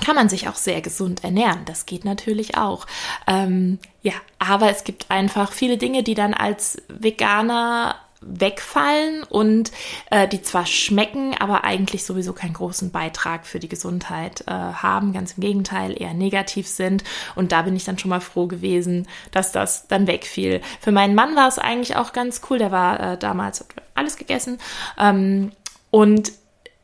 kann 0.00 0.14
man 0.14 0.28
sich 0.28 0.48
auch 0.48 0.56
sehr 0.56 0.80
gesund 0.80 1.24
ernähren. 1.24 1.64
Das 1.64 1.86
geht 1.86 2.04
natürlich 2.04 2.56
auch. 2.56 2.86
Ähm, 3.26 3.78
ja, 4.02 4.14
aber 4.38 4.70
es 4.70 4.84
gibt 4.84 5.10
einfach 5.10 5.52
viele 5.52 5.76
Dinge, 5.76 6.02
die 6.02 6.14
dann 6.14 6.34
als 6.34 6.78
Veganer 6.88 7.96
wegfallen 8.22 9.22
und 9.22 9.72
äh, 10.10 10.28
die 10.28 10.42
zwar 10.42 10.66
schmecken, 10.66 11.34
aber 11.38 11.64
eigentlich 11.64 12.04
sowieso 12.04 12.32
keinen 12.32 12.52
großen 12.52 12.90
Beitrag 12.90 13.46
für 13.46 13.58
die 13.58 13.68
Gesundheit 13.68 14.42
äh, 14.46 14.50
haben, 14.50 15.12
ganz 15.12 15.32
im 15.32 15.40
Gegenteil, 15.40 16.00
eher 16.00 16.12
negativ 16.12 16.68
sind. 16.68 17.02
Und 17.34 17.52
da 17.52 17.62
bin 17.62 17.76
ich 17.76 17.84
dann 17.84 17.98
schon 17.98 18.10
mal 18.10 18.20
froh 18.20 18.46
gewesen, 18.46 19.08
dass 19.30 19.52
das 19.52 19.88
dann 19.88 20.06
wegfiel. 20.06 20.60
Für 20.80 20.92
meinen 20.92 21.14
Mann 21.14 21.34
war 21.34 21.48
es 21.48 21.58
eigentlich 21.58 21.96
auch 21.96 22.12
ganz 22.12 22.42
cool, 22.50 22.58
der 22.58 22.70
war 22.70 23.00
äh, 23.00 23.18
damals 23.18 23.64
alles 23.94 24.16
gegessen. 24.16 24.58
Ähm, 24.98 25.52
und 25.90 26.32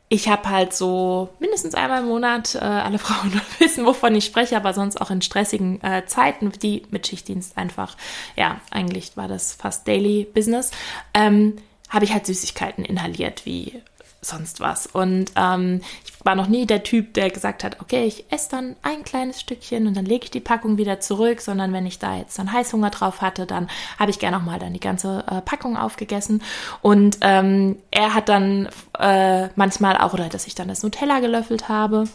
ich 0.09 0.29
habe 0.29 0.49
halt 0.49 0.73
so 0.73 1.29
mindestens 1.39 1.75
einmal 1.75 2.01
im 2.01 2.07
Monat, 2.07 2.55
äh, 2.55 2.59
alle 2.59 2.99
Frauen 2.99 3.41
wissen, 3.59 3.85
wovon 3.85 4.15
ich 4.15 4.25
spreche, 4.25 4.55
aber 4.55 4.73
sonst 4.73 4.99
auch 5.01 5.11
in 5.11 5.21
stressigen 5.21 5.81
äh, 5.83 6.05
Zeiten, 6.05 6.51
die 6.51 6.83
mit 6.89 7.07
Schichtdienst 7.07 7.57
einfach, 7.57 7.97
ja, 8.35 8.61
eigentlich 8.71 9.17
war 9.17 9.27
das 9.27 9.53
fast 9.53 9.87
Daily 9.87 10.27
Business, 10.33 10.71
ähm, 11.13 11.57
habe 11.89 12.05
ich 12.05 12.13
halt 12.13 12.25
Süßigkeiten 12.25 12.83
inhaliert, 12.85 13.45
wie 13.45 13.81
sonst 14.21 14.59
was. 14.59 14.87
Und 14.87 15.31
ähm, 15.35 15.81
ich 16.05 16.11
war 16.27 16.35
noch 16.35 16.47
nie 16.47 16.65
der 16.65 16.83
Typ, 16.83 17.13
der 17.13 17.29
gesagt 17.29 17.63
hat, 17.63 17.79
okay, 17.79 18.03
ich 18.03 18.25
esse 18.29 18.51
dann 18.51 18.75
ein 18.81 19.05
kleines 19.05 19.39
Stückchen 19.39 19.87
und 19.87 19.95
dann 19.95 20.05
lege 20.05 20.25
ich 20.25 20.31
die 20.31 20.41
Packung 20.41 20.77
wieder 20.77 20.99
zurück, 20.99 21.39
sondern 21.39 21.71
wenn 21.71 21.85
ich 21.85 21.99
da 21.99 22.17
jetzt 22.17 22.37
dann 22.37 22.51
Heißhunger 22.51 22.89
drauf 22.89 23.21
hatte, 23.21 23.45
dann 23.45 23.69
habe 23.97 24.11
ich 24.11 24.19
gerne 24.19 24.37
nochmal 24.37 24.59
dann 24.59 24.73
die 24.73 24.81
ganze 24.81 25.23
äh, 25.25 25.39
Packung 25.39 25.77
aufgegessen. 25.77 26.43
Und 26.81 27.19
ähm, 27.21 27.77
er 27.91 28.13
hat 28.13 28.27
dann 28.27 28.67
äh, 28.99 29.47
manchmal 29.55 29.95
auch, 29.95 30.13
oder 30.13 30.27
dass 30.27 30.47
ich 30.47 30.53
dann 30.53 30.67
das 30.67 30.83
Nutella 30.83 31.21
gelöffelt 31.21 31.69
habe, 31.69 32.09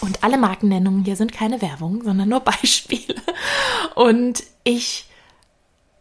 Und 0.00 0.24
alle 0.24 0.38
Markennennungen 0.38 1.04
hier 1.04 1.16
sind 1.16 1.30
keine 1.30 1.60
Werbung, 1.60 2.02
sondern 2.02 2.30
nur 2.30 2.40
Beispiele. 2.52 3.20
Und 3.94 4.42
ich 4.64 5.04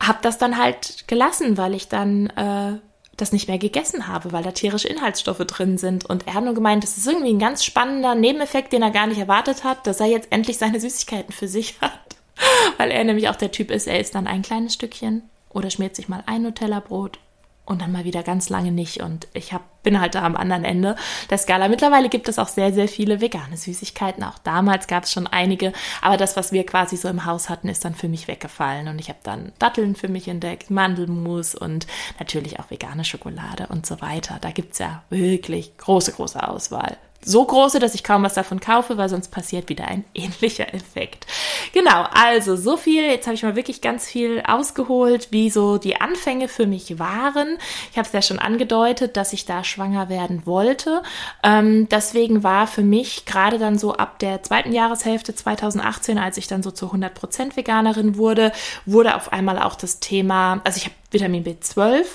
habe 0.01 0.19
das 0.21 0.37
dann 0.37 0.57
halt 0.57 1.09
gelassen, 1.09 1.57
weil 1.57 1.73
ich 1.73 1.89
dann 1.89 2.27
äh, 2.27 2.79
das 3.17 3.31
nicht 3.31 3.47
mehr 3.47 3.59
gegessen 3.59 4.07
habe, 4.07 4.31
weil 4.31 4.43
da 4.43 4.51
tierische 4.51 4.87
Inhaltsstoffe 4.87 5.45
drin 5.45 5.77
sind. 5.77 6.05
Und 6.05 6.27
er 6.27 6.33
hat 6.35 6.43
nur 6.43 6.53
gemeint, 6.53 6.83
das 6.83 6.97
ist 6.97 7.07
irgendwie 7.07 7.33
ein 7.33 7.39
ganz 7.39 7.63
spannender 7.63 8.15
Nebeneffekt, 8.15 8.73
den 8.73 8.81
er 8.81 8.91
gar 8.91 9.07
nicht 9.07 9.19
erwartet 9.19 9.63
hat, 9.63 9.85
dass 9.85 9.99
er 9.99 10.07
jetzt 10.07 10.31
endlich 10.31 10.57
seine 10.57 10.79
Süßigkeiten 10.79 11.33
für 11.33 11.47
sich 11.47 11.79
hat. 11.81 11.91
weil 12.77 12.91
er 12.91 13.03
nämlich 13.03 13.29
auch 13.29 13.35
der 13.35 13.51
Typ 13.51 13.71
ist, 13.71 13.87
er 13.87 13.99
isst 13.99 14.15
dann 14.15 14.27
ein 14.27 14.41
kleines 14.41 14.73
Stückchen 14.73 15.23
oder 15.49 15.69
schmiert 15.69 15.95
sich 15.95 16.09
mal 16.09 16.23
ein 16.25 16.41
Nutella-Brot 16.43 17.19
und 17.65 17.81
dann 17.81 17.91
mal 17.91 18.03
wieder 18.03 18.23
ganz 18.23 18.49
lange 18.49 18.71
nicht. 18.71 19.01
Und 19.01 19.27
ich 19.33 19.53
hab, 19.53 19.83
bin 19.83 19.99
halt 19.99 20.15
da 20.15 20.23
am 20.23 20.35
anderen 20.35 20.65
Ende 20.65 20.95
der 21.29 21.37
Skala. 21.37 21.69
Mittlerweile 21.69 22.09
gibt 22.09 22.27
es 22.27 22.37
auch 22.37 22.49
sehr, 22.49 22.73
sehr 22.73 22.87
viele 22.87 23.21
vegane 23.21 23.55
Süßigkeiten. 23.55 24.23
Auch 24.23 24.37
damals 24.39 24.87
gab 24.87 25.03
es 25.03 25.11
schon 25.11 25.27
einige. 25.27 25.71
Aber 26.01 26.17
das, 26.17 26.35
was 26.35 26.51
wir 26.51 26.65
quasi 26.65 26.97
so 26.97 27.07
im 27.07 27.25
Haus 27.25 27.49
hatten, 27.49 27.69
ist 27.69 27.85
dann 27.85 27.95
für 27.95 28.09
mich 28.09 28.27
weggefallen. 28.27 28.89
Und 28.89 28.99
ich 28.99 29.09
habe 29.09 29.19
dann 29.23 29.53
Datteln 29.59 29.95
für 29.95 30.09
mich 30.09 30.27
entdeckt, 30.27 30.71
Mandelmus 30.71 31.55
und 31.55 31.87
natürlich 32.19 32.59
auch 32.59 32.69
vegane 32.69 33.05
Schokolade 33.05 33.67
und 33.67 33.85
so 33.85 34.01
weiter. 34.01 34.37
Da 34.41 34.51
gibt's 34.51 34.79
ja 34.79 35.03
wirklich 35.09 35.77
große, 35.77 36.11
große 36.11 36.45
Auswahl 36.45 36.97
so 37.25 37.43
große, 37.45 37.79
dass 37.79 37.95
ich 37.95 38.03
kaum 38.03 38.23
was 38.23 38.33
davon 38.33 38.59
kaufe, 38.59 38.97
weil 38.97 39.09
sonst 39.09 39.29
passiert 39.29 39.69
wieder 39.69 39.87
ein 39.87 40.03
ähnlicher 40.13 40.73
Effekt. 40.73 41.25
Genau, 41.73 42.05
also 42.13 42.55
so 42.55 42.77
viel. 42.77 43.03
Jetzt 43.03 43.27
habe 43.27 43.35
ich 43.35 43.43
mal 43.43 43.55
wirklich 43.55 43.81
ganz 43.81 44.05
viel 44.05 44.41
ausgeholt, 44.45 45.29
wie 45.31 45.49
so 45.49 45.77
die 45.77 45.99
Anfänge 45.99 46.47
für 46.47 46.67
mich 46.67 46.99
waren. 46.99 47.57
Ich 47.91 47.97
habe 47.97 48.07
es 48.07 48.13
ja 48.13 48.21
schon 48.21 48.39
angedeutet, 48.39 49.17
dass 49.17 49.33
ich 49.33 49.45
da 49.45 49.63
schwanger 49.63 50.09
werden 50.09 50.45
wollte. 50.45 51.03
Ähm, 51.43 51.87
deswegen 51.89 52.43
war 52.43 52.67
für 52.67 52.83
mich 52.83 53.25
gerade 53.25 53.57
dann 53.57 53.77
so 53.77 53.93
ab 53.93 54.19
der 54.19 54.43
zweiten 54.43 54.73
Jahreshälfte 54.73 55.35
2018, 55.35 56.17
als 56.17 56.37
ich 56.37 56.47
dann 56.47 56.63
so 56.63 56.71
zu 56.71 56.87
100% 56.87 57.55
Veganerin 57.55 58.17
wurde, 58.17 58.51
wurde 58.85 59.15
auf 59.15 59.31
einmal 59.31 59.59
auch 59.59 59.75
das 59.75 59.99
Thema, 59.99 60.61
also 60.63 60.77
ich 60.77 60.85
habe 60.85 60.95
Vitamin 61.11 61.43
B12. 61.43 62.05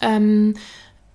Ähm, 0.00 0.54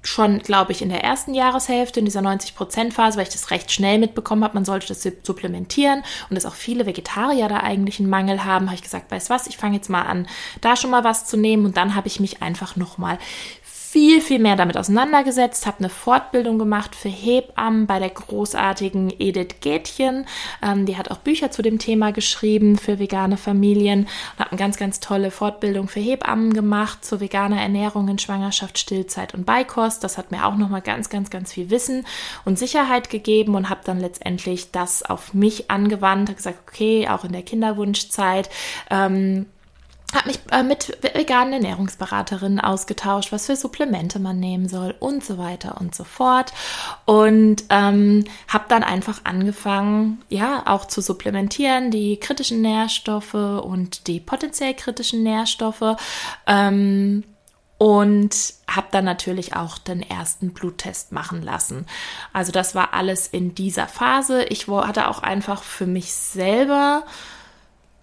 schon, 0.06 0.39
glaube 0.39 0.72
ich, 0.72 0.82
in 0.82 0.89
der 0.89 1.04
ersten 1.04 1.34
Jahreshälfte, 1.34 2.00
in 2.00 2.06
dieser 2.06 2.22
90%-Phase, 2.22 3.18
weil 3.18 3.24
ich 3.24 3.34
das 3.34 3.52
recht 3.52 3.72
schnell 3.72 3.98
mitbekommen 3.98 4.44
habe, 4.44 4.54
man 4.54 4.65
sollte 4.65 4.88
das 4.88 5.08
supplementieren 5.24 6.04
und 6.30 6.36
dass 6.36 6.46
auch 6.46 6.54
viele 6.54 6.86
Vegetarier 6.86 7.48
da 7.48 7.58
eigentlich 7.58 8.00
einen 8.00 8.10
Mangel 8.10 8.46
haben, 8.46 8.68
habe 8.68 8.76
ich 8.76 8.84
gesagt, 8.84 9.12
weißt 9.12 9.30
was, 9.30 9.48
ich 9.48 9.58
fange 9.58 9.76
jetzt 9.76 9.89
mal 9.89 10.04
an, 10.04 10.28
da 10.62 10.76
schon 10.76 10.91
mal 10.91 11.04
was 11.04 11.26
zu 11.26 11.38
nehmen 11.38 11.65
und 11.65 11.78
dann 11.78 11.96
habe 11.96 12.08
ich 12.08 12.20
mich 12.20 12.41
einfach 12.41 12.76
nochmal 12.76 13.18
viel, 13.95 14.19
viel 14.19 14.39
mehr 14.39 14.58
damit 14.58 14.75
auseinandergesetzt, 14.75 15.65
habe 15.65 15.79
eine 15.79 15.88
Fortbildung 15.88 16.60
gemacht 16.60 16.97
für 16.97 17.08
Hebammen 17.08 17.88
bei 17.88 17.97
der 17.97 18.10
großartigen 18.10 19.10
Edith 19.19 19.62
Gätchen. 19.62 20.25
Ähm, 20.62 20.86
die 20.86 20.97
hat 20.97 21.12
auch 21.12 21.19
Bücher 21.19 21.49
zu 21.49 21.62
dem 21.62 21.79
Thema 21.79 22.12
geschrieben 22.12 22.77
für 22.77 22.99
vegane 22.99 23.38
Familien 23.38 24.01
und 24.01 24.39
habe 24.39 24.51
eine 24.51 24.60
ganz, 24.60 24.75
ganz 24.75 24.99
tolle 24.99 25.31
Fortbildung 25.31 25.88
für 25.88 26.01
Hebammen 26.01 26.53
gemacht 26.53 27.05
zur 27.05 27.21
veganer 27.21 27.62
Ernährung 27.62 28.10
in 28.10 28.19
Schwangerschaft, 28.19 28.77
Stillzeit 28.79 29.34
und 29.34 29.45
Beikost. 29.45 30.03
Das 30.03 30.17
hat 30.17 30.29
mir 30.29 30.45
auch 30.45 30.58
nochmal 30.58 30.81
ganz, 30.81 31.10
ganz, 31.10 31.29
ganz 31.29 31.53
viel 31.53 31.69
Wissen 31.69 32.05
und 32.43 32.60
Sicherheit 32.60 33.10
gegeben 33.10 33.55
und 33.55 33.69
habe 33.69 33.79
dann 33.86 34.01
letztendlich 34.01 34.71
das 34.71 35.03
auf 35.03 35.34
mich 35.34 35.71
angewandt, 35.71 36.27
habe 36.27 36.36
gesagt, 36.36 36.60
okay, 36.67 37.08
auch 37.08 37.23
in 37.23 37.31
der 37.31 37.43
Kinderwunschzeit 37.43 38.49
ähm, 38.91 39.45
habe 40.13 40.28
mich 40.28 40.39
äh, 40.52 40.63
mit 40.63 40.98
veganen 41.02 41.54
Ernährungsberaterinnen 41.54 42.60
ausgetauscht, 42.60 43.32
was 43.32 43.48
für 43.48 43.56
Supplemente 43.56 44.20
man 44.20 44.39
nehmen 44.39 44.68
soll 44.68 44.96
und 45.00 45.24
so 45.24 45.38
weiter 45.38 45.80
und 45.80 45.96
so 45.96 46.04
fort. 46.04 46.54
Und 47.06 47.63
ähm, 47.70 48.26
habe 48.48 48.65
dann 48.68 48.84
einfach 48.84 49.22
angefangen, 49.24 50.24
ja, 50.30 50.63
auch 50.65 50.86
zu 50.86 51.02
supplementieren, 51.02 51.91
die 51.91 52.18
kritischen 52.18 52.62
Nährstoffe 52.62 53.34
und 53.34 54.08
die 54.08 54.20
potenziell 54.20 54.74
kritischen 54.74 55.24
Nährstoffe. 55.24 55.98
Ähm, 56.48 57.24
und 57.78 58.54
habe 58.68 58.88
dann 58.91 59.04
natürlich 59.04 59.56
auch 59.56 59.78
den 59.78 60.02
ersten 60.02 60.54
Bluttest 60.54 61.12
machen 61.12 61.41
lassen. 61.41 61.86
Also 62.32 62.54
das 62.54 62.74
war 62.74 62.94
alles 62.94 63.28
in 63.28 63.54
dieser 63.54 63.88
Phase. 63.88 64.46
Ich 64.46 64.68
hatte 64.68 65.10
auch 65.10 65.20
einfach 65.22 65.62
für 65.62 65.86
mich 65.86 66.13
selber 66.13 67.04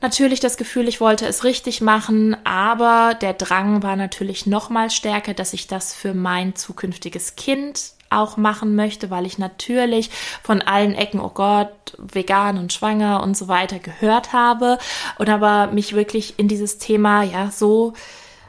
natürlich 0.02 0.40
das 0.40 0.56
Gefühl, 0.56 0.88
ich 0.88 1.00
wollte 1.00 1.26
es 1.26 1.44
richtig 1.44 1.80
machen, 1.80 2.36
aber 2.44 3.14
der 3.20 3.32
Drang 3.32 3.82
war 3.82 3.96
natürlich 3.96 4.46
noch 4.46 4.70
mal 4.70 4.90
stärker, 4.90 5.34
dass 5.34 5.52
ich 5.52 5.66
das 5.66 5.94
für 5.94 6.14
mein 6.14 6.54
zukünftiges 6.54 7.36
Kind 7.36 7.92
auch 8.10 8.36
machen 8.36 8.76
möchte, 8.76 9.10
weil 9.10 9.24
ich 9.26 9.38
natürlich 9.38 10.10
von 10.42 10.60
allen 10.60 10.94
Ecken, 10.94 11.20
oh 11.20 11.30
Gott, 11.30 11.96
vegan 11.96 12.58
und 12.58 12.72
schwanger 12.72 13.22
und 13.22 13.36
so 13.36 13.48
weiter 13.48 13.78
gehört 13.78 14.32
habe 14.32 14.78
und 15.18 15.30
aber 15.30 15.68
mich 15.72 15.94
wirklich 15.94 16.38
in 16.38 16.48
dieses 16.48 16.78
Thema 16.78 17.22
ja 17.22 17.50
so 17.50 17.94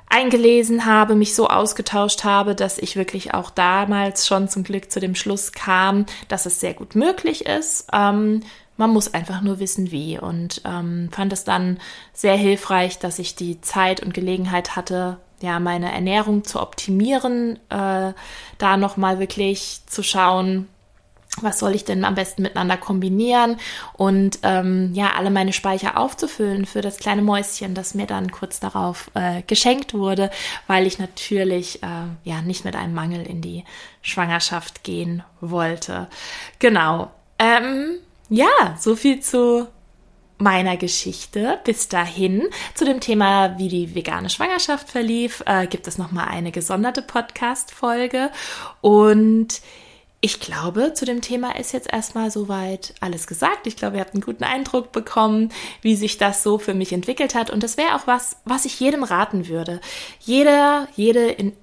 eingelesen 0.10 0.86
habe, 0.86 1.16
mich 1.16 1.34
so 1.34 1.48
ausgetauscht 1.48 2.24
habe, 2.24 2.54
dass 2.54 2.78
ich 2.78 2.96
wirklich 2.96 3.34
auch 3.34 3.50
damals 3.50 4.28
schon 4.28 4.48
zum 4.48 4.64
Glück 4.64 4.92
zu 4.92 5.00
dem 5.00 5.16
Schluss 5.16 5.54
kam, 5.54 6.06
dass 6.28 6.46
es 6.46 6.60
sehr 6.60 6.76
gut 6.76 6.96
möglich 6.96 7.48
ist. 7.48 7.88
Ähm, 7.92 8.42
man 8.78 8.92
muss 8.92 9.14
einfach 9.14 9.42
nur 9.42 9.60
wissen, 9.60 9.92
wie. 9.92 10.20
Und 10.20 10.62
ähm, 10.66 11.10
fand 11.12 11.34
es 11.34 11.44
dann 11.44 11.80
sehr 12.14 12.36
hilfreich, 12.36 13.00
dass 13.00 13.20
ich 13.20 13.36
die 13.36 13.62
Zeit 13.62 14.02
und 14.02 14.14
Gelegenheit 14.14 14.76
hatte, 14.76 15.18
ja, 15.42 15.60
meine 15.60 15.92
Ernährung 15.92 16.44
zu 16.46 16.62
optimieren, 16.62 17.60
äh, 17.70 18.14
da 18.58 18.78
nochmal 18.78 19.20
wirklich 19.20 19.82
zu 19.88 20.02
schauen, 20.02 20.70
was 21.42 21.60
soll 21.60 21.74
ich 21.74 21.84
denn 21.84 22.06
am 22.06 22.16
besten 22.16 22.44
miteinander 22.44 22.78
kombinieren 22.78 23.58
und 23.94 24.40
ähm, 24.44 24.92
ja, 24.94 25.14
alle 25.18 25.32
meine 25.32 25.52
Speicher 25.52 25.98
aufzufüllen 25.98 26.66
für 26.66 26.82
das 26.82 26.98
kleine 26.98 27.24
Mäuschen, 27.24 27.74
das 27.74 27.96
mir 27.96 28.06
dann 28.06 28.32
kurz 28.32 28.60
darauf 28.60 29.10
äh, 29.16 29.42
geschenkt 29.42 29.94
wurde, 29.94 30.30
weil 30.68 30.86
ich 30.86 31.00
natürlich 31.00 31.82
äh, 31.82 32.06
ja 32.24 32.42
nicht 32.42 32.66
mit 32.66 32.76
einem 32.76 32.94
Mangel 32.94 33.26
in 33.26 33.42
die 33.42 33.64
Schwangerschaft 34.02 34.84
gehen 34.84 35.24
wollte. 35.42 36.08
Genau. 36.60 37.12
Ähm, 37.40 37.98
ja, 38.30 38.78
so 38.80 38.96
viel 38.96 39.20
zu 39.20 39.68
meiner 40.38 40.78
Geschichte. 40.78 41.60
Bis 41.64 41.88
dahin 41.88 42.50
zu 42.76 42.86
dem 42.86 43.00
Thema, 43.00 43.58
wie 43.58 43.70
die 43.70 43.96
vegane 43.96 44.30
Schwangerschaft 44.30 44.90
verlief, 44.90 45.44
äh, 45.46 45.68
gibt 45.68 45.88
es 45.88 45.98
nochmal 45.98 46.28
eine 46.28 46.52
gesonderte 46.52 47.02
Podcast-Folge. 47.02 48.30
Und 48.82 49.62
ich 50.26 50.40
glaube, 50.40 50.94
zu 50.94 51.04
dem 51.04 51.20
Thema 51.22 51.58
ist 51.58 51.74
jetzt 51.74 51.92
erstmal 51.92 52.32
soweit 52.32 52.94
alles 53.02 53.28
gesagt. 53.28 53.68
Ich 53.68 53.76
glaube, 53.76 53.98
ihr 53.98 54.02
habt 54.02 54.14
einen 54.14 54.24
guten 54.24 54.46
Eindruck 54.46 54.92
bekommen, 54.92 55.52
wie 55.82 55.96
sich 55.96 56.18
das 56.18 56.44
so 56.44 56.58
für 56.58 56.74
mich 56.74 56.94
entwickelt 56.94 57.36
hat. 57.36 57.50
Und 57.50 57.62
das 57.62 57.76
wäre 57.76 57.96
auch 57.96 58.08
was, 58.08 58.38
was 58.46 58.66
ich 58.66 58.80
jedem 58.80 59.04
raten 59.04 59.48
würde. 59.50 59.82
Jeder, 60.20 60.88
jede 60.96 61.30
in 61.30 61.54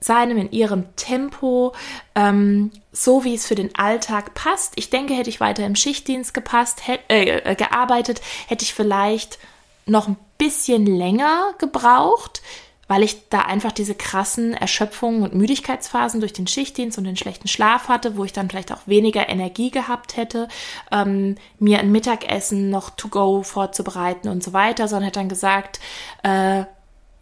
seinem, 0.00 0.38
in 0.38 0.52
ihrem 0.52 0.94
Tempo, 0.96 1.74
ähm, 2.14 2.70
so 2.92 3.24
wie 3.24 3.34
es 3.34 3.46
für 3.46 3.54
den 3.54 3.74
Alltag 3.74 4.34
passt. 4.34 4.74
Ich 4.76 4.90
denke, 4.90 5.14
hätte 5.14 5.30
ich 5.30 5.40
weiter 5.40 5.64
im 5.66 5.76
Schichtdienst 5.76 6.34
gepasst, 6.34 6.86
hätte, 6.86 7.04
äh, 7.08 7.54
gearbeitet, 7.54 8.20
hätte 8.46 8.64
ich 8.64 8.74
vielleicht 8.74 9.38
noch 9.86 10.08
ein 10.08 10.16
bisschen 10.36 10.86
länger 10.86 11.54
gebraucht, 11.58 12.42
weil 12.86 13.02
ich 13.02 13.28
da 13.28 13.42
einfach 13.42 13.72
diese 13.72 13.94
krassen 13.94 14.54
Erschöpfungen 14.54 15.22
und 15.22 15.34
Müdigkeitsphasen 15.34 16.20
durch 16.20 16.32
den 16.32 16.46
Schichtdienst 16.46 16.96
und 16.96 17.04
den 17.04 17.16
schlechten 17.16 17.46
Schlaf 17.46 17.88
hatte, 17.88 18.16
wo 18.16 18.24
ich 18.24 18.32
dann 18.32 18.48
vielleicht 18.48 18.72
auch 18.72 18.86
weniger 18.86 19.28
Energie 19.28 19.70
gehabt 19.70 20.16
hätte, 20.16 20.48
ähm, 20.90 21.36
mir 21.58 21.80
ein 21.80 21.92
Mittagessen 21.92 22.70
noch 22.70 22.90
to 22.90 23.08
go 23.08 23.42
vorzubereiten 23.42 24.28
und 24.28 24.42
so 24.42 24.54
weiter, 24.54 24.88
sondern 24.88 25.04
hätte 25.04 25.20
dann 25.20 25.28
gesagt, 25.28 25.80
äh, 26.22 26.64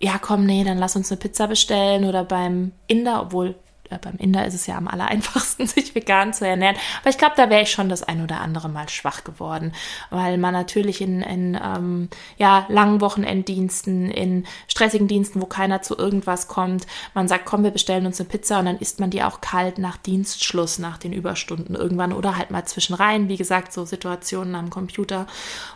ja, 0.01 0.19
komm, 0.19 0.45
nee, 0.47 0.65
dann 0.65 0.79
lass 0.79 0.97
uns 0.97 1.11
eine 1.11 1.19
Pizza 1.19 1.47
bestellen 1.47 2.05
oder 2.05 2.25
beim 2.25 2.73
Inder, 2.87 3.23
obwohl 3.23 3.55
äh, 3.91 3.99
beim 3.99 4.17
Inder 4.17 4.47
ist 4.47 4.55
es 4.55 4.67
ja 4.67 4.77
am 4.77 4.89
aller 4.89 5.07
einfachsten, 5.07 5.67
sich 5.67 5.95
vegan 5.95 6.33
zu 6.33 6.47
ernähren. 6.47 6.77
Aber 7.01 7.11
ich 7.11 7.19
glaube, 7.19 7.35
da 7.37 7.51
wäre 7.51 7.63
ich 7.63 7.71
schon 7.71 7.89
das 7.89 8.03
ein 8.03 8.23
oder 8.23 8.41
andere 8.41 8.69
Mal 8.69 8.89
schwach 8.89 9.25
geworden, 9.25 9.73
weil 10.11 10.39
man 10.39 10.53
natürlich 10.53 11.01
in, 11.01 11.23
in 11.23 11.59
ähm, 11.63 12.09
ja, 12.37 12.67
langen 12.69 13.01
Wochenenddiensten, 13.01 14.11
in 14.11 14.47
stressigen 14.69 15.09
Diensten, 15.09 15.41
wo 15.41 15.47
keiner 15.47 15.83
zu 15.83 15.97
irgendwas 15.97 16.49
kommt, 16.49 16.87
man 17.15 17.29
sagt, 17.29 17.47
komm, 17.47 17.65
wir 17.65 17.71
bestellen 17.71 18.07
uns 18.07 18.21
eine 18.21 18.29
Pizza 18.29 18.59
und 18.59 18.67
dann 18.67 18.79
isst 18.79 19.01
man 19.01 19.11
die 19.11 19.23
auch 19.23 19.41
kalt 19.41 19.79
nach 19.79 19.97
Dienstschluss, 19.97 20.79
nach 20.79 20.99
den 20.99 21.13
Überstunden 21.13 21.75
irgendwann 21.75 22.13
oder 22.13 22.37
halt 22.37 22.51
mal 22.51 22.65
zwischenrein. 22.65 23.29
Wie 23.29 23.37
gesagt, 23.37 23.73
so 23.73 23.85
Situationen 23.85 24.55
am 24.55 24.71
Computer 24.71 25.27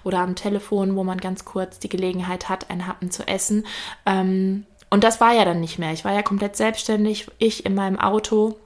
oder 0.04 0.20
am 0.20 0.34
Telefon, 0.34 0.96
wo 0.96 1.04
man 1.04 1.18
ganz 1.18 1.44
kurz 1.44 1.78
die 1.78 1.88
Gelegenheit 1.88 2.48
hat, 2.48 2.70
ein 2.70 2.86
Happen 2.86 3.10
zu 3.10 3.26
essen. 3.26 3.66
Ähm, 4.06 4.66
und 4.90 5.04
das 5.04 5.20
war 5.20 5.32
ja 5.32 5.44
dann 5.44 5.60
nicht 5.60 5.78
mehr. 5.78 5.92
Ich 5.92 6.04
war 6.04 6.12
ja 6.12 6.22
komplett 6.22 6.56
selbstständig, 6.56 7.26
ich 7.38 7.64
in 7.64 7.74
meinem 7.74 7.98
Auto 7.98 8.56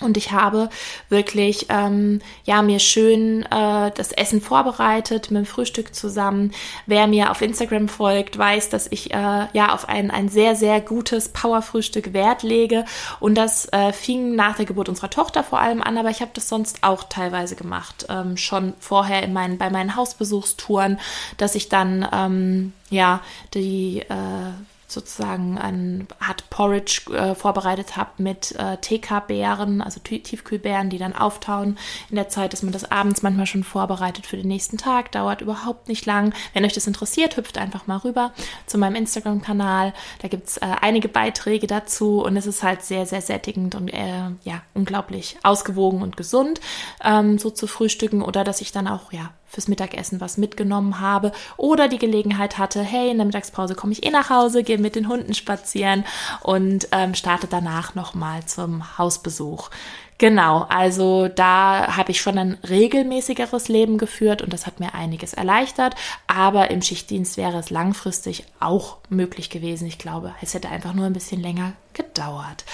Und 0.00 0.18
ich 0.18 0.30
habe 0.30 0.68
wirklich 1.08 1.66
ähm, 1.70 2.20
ja 2.44 2.60
mir 2.60 2.80
schön 2.80 3.44
äh, 3.44 3.90
das 3.94 4.12
Essen 4.12 4.42
vorbereitet 4.42 5.30
mit 5.30 5.44
dem 5.44 5.46
Frühstück 5.46 5.94
zusammen. 5.94 6.52
Wer 6.84 7.06
mir 7.06 7.30
auf 7.30 7.40
Instagram 7.40 7.88
folgt, 7.88 8.36
weiß, 8.36 8.68
dass 8.68 8.88
ich 8.90 9.14
äh, 9.14 9.46
ja 9.54 9.72
auf 9.72 9.88
ein, 9.88 10.10
ein 10.10 10.28
sehr, 10.28 10.54
sehr 10.54 10.82
gutes 10.82 11.30
Powerfrühstück 11.30 12.12
Wert 12.12 12.42
lege. 12.42 12.84
Und 13.20 13.36
das 13.36 13.72
äh, 13.72 13.92
fing 13.94 14.34
nach 14.34 14.56
der 14.56 14.66
Geburt 14.66 14.90
unserer 14.90 15.08
Tochter 15.08 15.42
vor 15.42 15.60
allem 15.60 15.80
an, 15.82 15.96
aber 15.96 16.10
ich 16.10 16.20
habe 16.20 16.32
das 16.34 16.50
sonst 16.50 16.82
auch 16.82 17.04
teilweise 17.04 17.56
gemacht. 17.56 18.04
Ähm, 18.10 18.36
schon 18.36 18.74
vorher 18.78 19.22
in 19.22 19.32
meinen, 19.32 19.56
bei 19.56 19.70
meinen 19.70 19.96
Hausbesuchstouren, 19.96 21.00
dass 21.38 21.54
ich 21.54 21.70
dann 21.70 22.06
ähm, 22.12 22.74
ja 22.90 23.20
die 23.54 24.00
äh, 24.00 24.52
sozusagen 24.86 25.58
eine 25.58 26.06
Art 26.20 26.48
Porridge 26.50 27.12
äh, 27.12 27.34
vorbereitet 27.34 27.96
habe 27.96 28.10
mit 28.18 28.52
äh, 28.52 28.76
TK-Beeren, 28.76 29.82
also 29.82 30.00
Tiefkühlbeeren, 30.00 30.90
die 30.90 30.98
dann 30.98 31.14
auftauen 31.14 31.78
in 32.08 32.16
der 32.16 32.28
Zeit, 32.28 32.52
dass 32.52 32.62
man 32.62 32.72
das 32.72 32.90
abends 32.90 33.22
manchmal 33.22 33.46
schon 33.46 33.64
vorbereitet 33.64 34.26
für 34.26 34.36
den 34.36 34.48
nächsten 34.48 34.78
Tag. 34.78 35.12
Dauert 35.12 35.40
überhaupt 35.40 35.88
nicht 35.88 36.06
lang. 36.06 36.34
Wenn 36.54 36.64
euch 36.64 36.72
das 36.72 36.86
interessiert, 36.86 37.36
hüpft 37.36 37.58
einfach 37.58 37.86
mal 37.86 37.98
rüber 37.98 38.32
zu 38.66 38.78
meinem 38.78 38.96
Instagram-Kanal. 38.96 39.92
Da 40.22 40.28
gibt 40.28 40.48
es 40.48 40.56
äh, 40.58 40.66
einige 40.80 41.08
Beiträge 41.08 41.66
dazu 41.66 42.22
und 42.22 42.36
es 42.36 42.46
ist 42.46 42.62
halt 42.62 42.82
sehr, 42.82 43.06
sehr 43.06 43.22
sättigend 43.22 43.74
und 43.74 43.88
äh, 43.88 44.30
ja, 44.44 44.62
unglaublich 44.74 45.36
ausgewogen 45.42 46.02
und 46.02 46.16
gesund, 46.16 46.60
ähm, 47.02 47.38
so 47.38 47.50
zu 47.50 47.66
frühstücken 47.66 48.22
oder 48.22 48.44
dass 48.44 48.60
ich 48.60 48.72
dann 48.72 48.86
auch 48.86 49.12
ja 49.12 49.30
fürs 49.46 49.68
Mittagessen 49.68 50.20
was 50.20 50.36
mitgenommen 50.36 51.00
habe 51.00 51.32
oder 51.56 51.88
die 51.88 51.98
Gelegenheit 51.98 52.58
hatte, 52.58 52.82
hey, 52.82 53.10
in 53.10 53.16
der 53.16 53.26
Mittagspause 53.26 53.74
komme 53.74 53.92
ich 53.92 54.04
eh 54.04 54.10
nach 54.10 54.30
Hause, 54.30 54.62
gehe 54.62 54.78
mit 54.78 54.96
den 54.96 55.08
Hunden 55.08 55.34
spazieren 55.34 56.04
und 56.42 56.88
ähm, 56.92 57.14
starte 57.14 57.46
danach 57.46 57.94
nochmal 57.94 58.44
zum 58.44 58.98
Hausbesuch. 58.98 59.70
Genau, 60.18 60.64
also 60.70 61.28
da 61.28 61.94
habe 61.94 62.10
ich 62.10 62.22
schon 62.22 62.38
ein 62.38 62.56
regelmäßigeres 62.66 63.68
Leben 63.68 63.98
geführt 63.98 64.40
und 64.40 64.50
das 64.50 64.66
hat 64.66 64.80
mir 64.80 64.94
einiges 64.94 65.34
erleichtert. 65.34 65.94
Aber 66.26 66.70
im 66.70 66.80
Schichtdienst 66.80 67.36
wäre 67.36 67.58
es 67.58 67.68
langfristig 67.68 68.44
auch 68.58 68.96
möglich 69.10 69.50
gewesen. 69.50 69.86
Ich 69.86 69.98
glaube, 69.98 70.34
es 70.40 70.54
hätte 70.54 70.70
einfach 70.70 70.94
nur 70.94 71.04
ein 71.04 71.12
bisschen 71.12 71.42
länger 71.42 71.74
gedauert. 71.92 72.64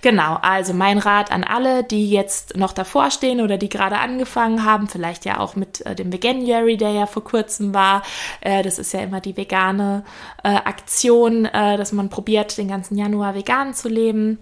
Genau, 0.00 0.38
also 0.42 0.74
mein 0.74 0.98
Rat 0.98 1.32
an 1.32 1.42
alle, 1.42 1.82
die 1.82 2.08
jetzt 2.08 2.56
noch 2.56 2.72
davor 2.72 3.10
stehen 3.10 3.40
oder 3.40 3.58
die 3.58 3.68
gerade 3.68 3.98
angefangen 3.98 4.64
haben, 4.64 4.86
vielleicht 4.88 5.24
ja 5.24 5.40
auch 5.40 5.56
mit 5.56 5.84
äh, 5.84 5.96
dem 5.96 6.12
Veganuary, 6.12 6.76
der 6.76 6.90
ja 6.90 7.06
vor 7.06 7.24
kurzem 7.24 7.74
war. 7.74 8.02
Äh, 8.40 8.62
das 8.62 8.78
ist 8.78 8.92
ja 8.92 9.00
immer 9.00 9.20
die 9.20 9.36
vegane 9.36 10.04
äh, 10.44 10.48
Aktion, 10.48 11.44
dass 11.52 11.92
man 11.92 12.08
probiert, 12.08 12.56
den 12.58 12.68
ganzen 12.68 12.96
Januar 12.96 13.34
vegan 13.34 13.74
zu 13.74 13.88
leben 13.88 14.38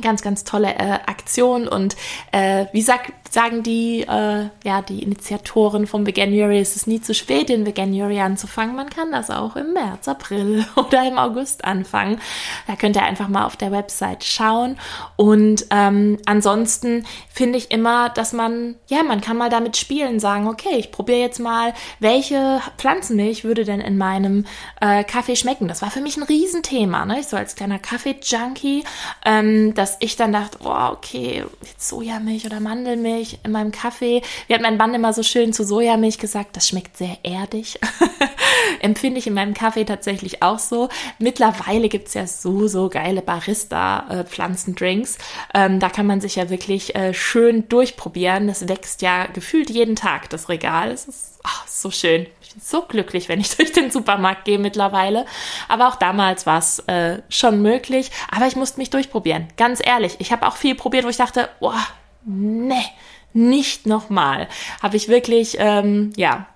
ganz, 0.00 0.22
ganz 0.22 0.44
tolle 0.44 0.74
äh, 0.74 0.98
Aktion 1.06 1.68
und 1.68 1.96
äh, 2.32 2.66
wie 2.72 2.82
sag, 2.82 3.12
sagen 3.30 3.62
die, 3.62 4.00
äh, 4.00 4.48
ja, 4.64 4.82
die 4.82 5.02
Initiatoren 5.02 5.86
vom 5.86 6.04
Veganuary, 6.06 6.58
es 6.58 6.74
ist 6.74 6.88
nie 6.88 7.00
zu 7.00 7.14
spät, 7.14 7.48
den 7.48 7.64
Veganuary 7.64 8.20
anzufangen. 8.20 8.74
Man 8.74 8.90
kann 8.90 9.12
das 9.12 9.30
auch 9.30 9.54
im 9.54 9.72
März, 9.72 10.08
April 10.08 10.66
oder 10.74 11.06
im 11.06 11.16
August 11.16 11.64
anfangen. 11.64 12.20
Da 12.66 12.74
könnt 12.74 12.96
ihr 12.96 13.04
einfach 13.04 13.28
mal 13.28 13.46
auf 13.46 13.56
der 13.56 13.70
Website 13.70 14.24
schauen. 14.24 14.78
Und 15.16 15.66
ähm, 15.70 16.18
ansonsten 16.26 17.06
finde 17.32 17.58
ich 17.58 17.70
immer, 17.70 18.08
dass 18.08 18.32
man, 18.32 18.74
ja, 18.88 19.04
man 19.04 19.20
kann 19.20 19.36
mal 19.36 19.50
damit 19.50 19.76
spielen, 19.76 20.18
sagen, 20.18 20.48
okay, 20.48 20.76
ich 20.76 20.90
probiere 20.90 21.20
jetzt 21.20 21.38
mal, 21.38 21.72
welche 22.00 22.60
Pflanzenmilch 22.78 23.44
würde 23.44 23.64
denn 23.64 23.80
in 23.80 23.96
meinem 23.96 24.44
äh, 24.80 25.04
Kaffee 25.04 25.36
schmecken. 25.36 25.68
Das 25.68 25.82
war 25.82 25.90
für 25.92 26.00
mich 26.00 26.16
ein 26.16 26.24
Riesenthema, 26.24 27.06
ne? 27.06 27.20
Ich 27.20 27.28
so 27.28 27.36
als 27.36 27.54
kleiner 27.54 27.78
Kaffee-Junkie, 27.78 28.82
ähm, 29.24 29.72
dass 29.80 29.96
ich 30.00 30.14
dann 30.14 30.34
dachte, 30.34 30.58
oh, 30.62 30.92
okay, 30.92 31.42
jetzt 31.62 31.88
Sojamilch 31.88 32.44
oder 32.44 32.60
Mandelmilch 32.60 33.38
in 33.44 33.52
meinem 33.52 33.72
Kaffee. 33.72 34.20
Wie 34.46 34.52
hat 34.52 34.60
mein 34.60 34.76
Mann 34.76 34.92
immer 34.92 35.14
so 35.14 35.22
schön 35.22 35.54
zu 35.54 35.64
Sojamilch 35.64 36.18
gesagt, 36.18 36.54
das 36.54 36.68
schmeckt 36.68 36.98
sehr 36.98 37.16
erdig. 37.22 37.80
Empfinde 38.80 39.20
ich 39.20 39.26
in 39.26 39.32
meinem 39.32 39.54
Kaffee 39.54 39.86
tatsächlich 39.86 40.42
auch 40.42 40.58
so. 40.58 40.90
Mittlerweile 41.18 41.88
gibt 41.88 42.08
es 42.08 42.14
ja 42.14 42.26
so, 42.26 42.68
so 42.68 42.90
geile 42.90 43.22
Barista-Pflanzendrinks. 43.22 45.16
Ähm, 45.54 45.80
da 45.80 45.88
kann 45.88 46.06
man 46.06 46.20
sich 46.20 46.36
ja 46.36 46.50
wirklich 46.50 46.94
äh, 46.94 47.14
schön 47.14 47.66
durchprobieren. 47.70 48.48
Das 48.48 48.68
wächst 48.68 49.00
ja 49.00 49.28
gefühlt 49.28 49.70
jeden 49.70 49.96
Tag, 49.96 50.28
das 50.28 50.50
Regal. 50.50 50.90
Es 50.90 51.08
ist 51.08 51.38
oh, 51.42 51.64
so 51.66 51.90
schön. 51.90 52.26
Ich 52.50 52.54
bin 52.54 52.62
so 52.64 52.82
glücklich, 52.82 53.28
wenn 53.28 53.40
ich 53.40 53.56
durch 53.56 53.72
den 53.72 53.92
Supermarkt 53.92 54.44
gehe 54.44 54.58
mittlerweile. 54.58 55.24
Aber 55.68 55.88
auch 55.88 55.94
damals 55.94 56.46
war 56.46 56.58
es 56.58 56.80
äh, 56.80 57.22
schon 57.28 57.62
möglich. 57.62 58.10
Aber 58.34 58.48
ich 58.48 58.56
musste 58.56 58.80
mich 58.80 58.90
durchprobieren. 58.90 59.46
Ganz 59.56 59.80
ehrlich. 59.84 60.16
Ich 60.18 60.32
habe 60.32 60.46
auch 60.48 60.56
viel 60.56 60.74
probiert, 60.74 61.04
wo 61.04 61.08
ich 61.08 61.16
dachte, 61.16 61.48
boah, 61.60 61.78
ne, 62.24 62.82
nicht 63.32 63.86
nochmal. 63.86 64.48
Habe 64.82 64.96
ich 64.96 65.08
wirklich, 65.08 65.56
ähm, 65.60 66.12
ja, 66.16 66.46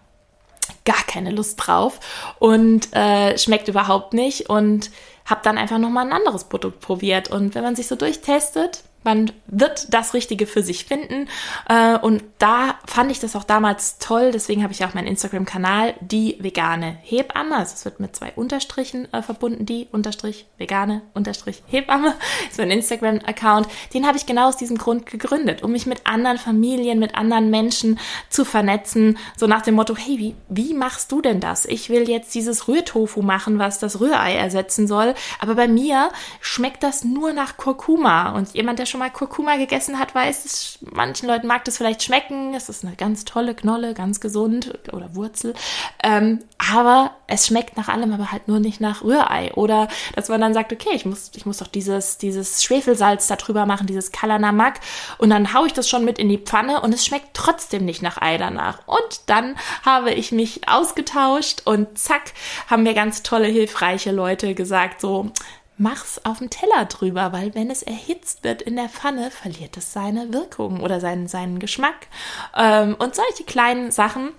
gar 0.85 1.03
keine 1.07 1.31
Lust 1.31 1.59
drauf 1.65 2.01
und 2.41 2.93
äh, 2.95 3.39
schmeckt 3.39 3.69
überhaupt 3.69 4.15
nicht 4.15 4.51
und 4.51 4.91
habe 5.25 5.41
dann 5.45 5.59
einfach 5.59 5.79
nochmal 5.79 6.07
ein 6.07 6.13
anderes 6.13 6.45
Produkt 6.45 6.81
probiert. 6.81 7.31
Und 7.31 7.55
wenn 7.55 7.63
man 7.63 7.77
sich 7.77 7.87
so 7.87 7.95
durchtestet, 7.95 8.83
man 9.05 9.31
wird 9.47 9.93
das 9.93 10.15
Richtige 10.15 10.47
für 10.47 10.63
sich 10.63 10.85
finden. 10.85 11.29
Äh, 11.69 11.99
und 11.99 12.25
da 12.39 12.77
fand 12.87 13.11
ich 13.11 13.21
das 13.21 13.37
auch 13.37 13.45
damals 13.45 13.99
toll. 13.99 14.31
Deswegen 14.33 14.63
habe 14.63 14.73
ich 14.73 14.85
auch 14.85 14.95
meinen 14.95 15.07
Instagram-Kanal, 15.07 15.95
die 16.01 16.37
vegane 16.41 16.97
Hebamme. 17.03 17.57
Also 17.57 17.75
es 17.75 17.85
wird 17.85 18.01
mit 18.01 18.17
zwei 18.17 18.33
Unterstrichen 18.35 19.13
äh, 19.13 19.23
verbunden. 19.23 19.67
Die 19.67 19.89
Unterstrich 19.93 20.47
vegane 20.59 21.03
Unterstrich 21.13 21.63
Hebamme 21.67 22.15
ist 22.51 22.59
mein 22.59 22.71
Instagram-Account. 22.71 23.69
Den 23.93 24.07
habe 24.07 24.17
ich 24.17 24.27
genau 24.27 24.49
aus 24.49 24.57
diesem 24.57 24.79
Grund 24.79 25.07
gegründet, 25.07 25.63
um 25.63 25.73
mich 25.73 25.87
mit 25.87 26.07
anderen 26.07 26.39
Familien, 26.39 26.99
mit 26.99 27.15
anderen 27.15 27.51
Menschen 27.51 27.99
zu 28.31 28.45
vernetzen. 28.45 29.19
So 29.37 29.47
nach 29.47 29.63
dem 29.63 29.75
Motto, 29.75 29.97
hey, 29.97 30.19
wie, 30.19 30.35
wie 30.49 30.75
machst 30.75 31.13
du 31.13 31.21
denn 31.21 31.41
das? 31.41 31.67
Ich 31.67 31.91
will 31.91 32.09
jetzt 32.09 32.35
dieses 32.35 32.69
Rührtofu 32.69 33.23
machen, 33.23 33.59
was 33.59 33.79
das 33.79 34.01
Rührei 34.01 34.35
ersetzen 34.35 34.87
soll. 34.87 35.15
Aber 35.39 35.55
bei 35.55 35.69
mir 35.69 36.11
schmeckt 36.41 36.83
das 36.83 37.05
nur 37.05 37.33
nach 37.33 37.57
Kurkuma. 37.57 38.31
Und 38.31 38.55
jemand, 38.55 38.79
der 38.79 38.87
schon 38.95 39.01
mal 39.01 39.11
Kurkuma 39.11 39.57
gegessen 39.57 39.99
hat, 39.99 40.15
weiß, 40.15 40.45
es, 40.45 40.79
manchen 40.81 41.27
Leuten 41.27 41.49
mag 41.49 41.65
das 41.65 41.79
vielleicht 41.79 42.05
schmecken. 42.05 42.55
Es 42.55 42.69
ist 42.69 42.85
eine 42.85 42.95
ganz 42.95 43.25
tolle 43.25 43.57
Knolle, 43.57 43.93
ganz 43.93 44.21
gesund 44.21 44.73
oder 44.93 45.17
Wurzel. 45.17 45.53
Ähm, 46.01 46.45
aber 46.73 47.11
es 47.27 47.49
schmeckt 47.49 47.77
nach 47.77 47.89
allem, 47.89 48.13
aber 48.13 48.31
halt 48.31 48.47
nur 48.47 48.61
nicht 48.61 48.81
nach 48.81 49.03
Rührei. 49.03 49.53
Oder 49.55 49.89
dass 50.15 50.29
man 50.29 50.41
dann 50.41 50.55
sagt, 50.55 50.73
okay, 50.73 50.91
ich 50.93 51.07
muss, 51.07 51.33
ich 51.35 51.45
muss 51.45 51.59
doch 51.59 51.67
dieses, 51.67 52.19
dieses 52.19 52.63
Schwefelsalz 52.63 53.27
da 53.27 53.35
drüber 53.35 53.67
machen, 53.67 53.89
dieses 53.89 54.13
Kalanamak. 54.13 54.79
Und 55.19 55.31
dann 55.31 55.53
haue 55.53 55.67
ich 55.67 55.73
das 55.73 55.89
schon 55.89 56.05
mit 56.05 56.21
in 56.21 56.29
die 56.29 56.39
Pfanne 56.39 56.81
und 56.81 56.95
es 56.95 57.05
schmeckt 57.05 57.31
trotzdem 57.35 57.85
nicht 57.85 58.01
nach 58.01 58.23
Ei 58.23 58.39
danach. 58.39 58.87
Und 58.87 59.23
dann 59.27 59.57
habe 59.85 60.13
ich 60.13 60.31
mich 60.31 60.69
ausgetauscht 60.69 61.63
und 61.65 61.99
zack, 61.99 62.33
haben 62.69 62.85
mir 62.85 62.95
ganz 62.95 63.25
tolle, 63.25 63.49
hilfreiche 63.49 64.13
Leute 64.13 64.55
gesagt, 64.55 65.01
so, 65.01 65.33
mach's 65.77 66.21
auf 66.25 66.39
dem 66.39 66.51
Teller 66.51 66.85
drüber, 66.87 67.33
weil 67.33 67.55
wenn 67.55 67.71
es 67.71 67.83
erhitzt 67.83 68.45
wird 68.45 68.63
in 68.63 68.77
der 68.77 68.89
Pfanne, 68.89 69.31
verliert 69.31 69.77
es 69.77 69.93
seine 69.93 70.33
Wirkung 70.33 70.81
oder 70.81 71.01
seinen, 71.01 71.29
seinen 71.29 71.59
Geschmack. 71.59 72.09
Ähm, 72.57 72.97
und 72.99 73.15
solche 73.15 73.45
kleinen 73.45 73.91
Sachen, 73.91 74.31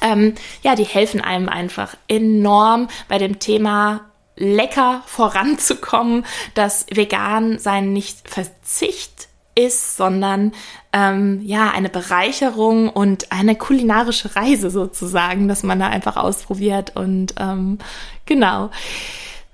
ähm, 0.00 0.34
ja, 0.62 0.74
die 0.74 0.84
helfen 0.84 1.20
einem 1.20 1.48
einfach 1.48 1.96
enorm 2.08 2.88
bei 3.08 3.18
dem 3.18 3.38
Thema 3.38 4.00
lecker 4.36 5.02
voranzukommen, 5.06 6.24
dass 6.54 6.86
vegan 6.90 7.58
sein 7.58 7.92
nicht 7.92 8.28
Verzicht 8.28 9.28
ist, 9.54 9.96
sondern 9.98 10.52
ähm, 10.94 11.42
ja 11.44 11.70
eine 11.70 11.90
Bereicherung 11.90 12.88
und 12.88 13.30
eine 13.30 13.54
kulinarische 13.54 14.34
Reise 14.34 14.70
sozusagen, 14.70 15.48
dass 15.48 15.62
man 15.62 15.78
da 15.78 15.88
einfach 15.88 16.16
ausprobiert 16.16 16.96
und 16.96 17.34
ähm, 17.38 17.78
genau. 18.24 18.70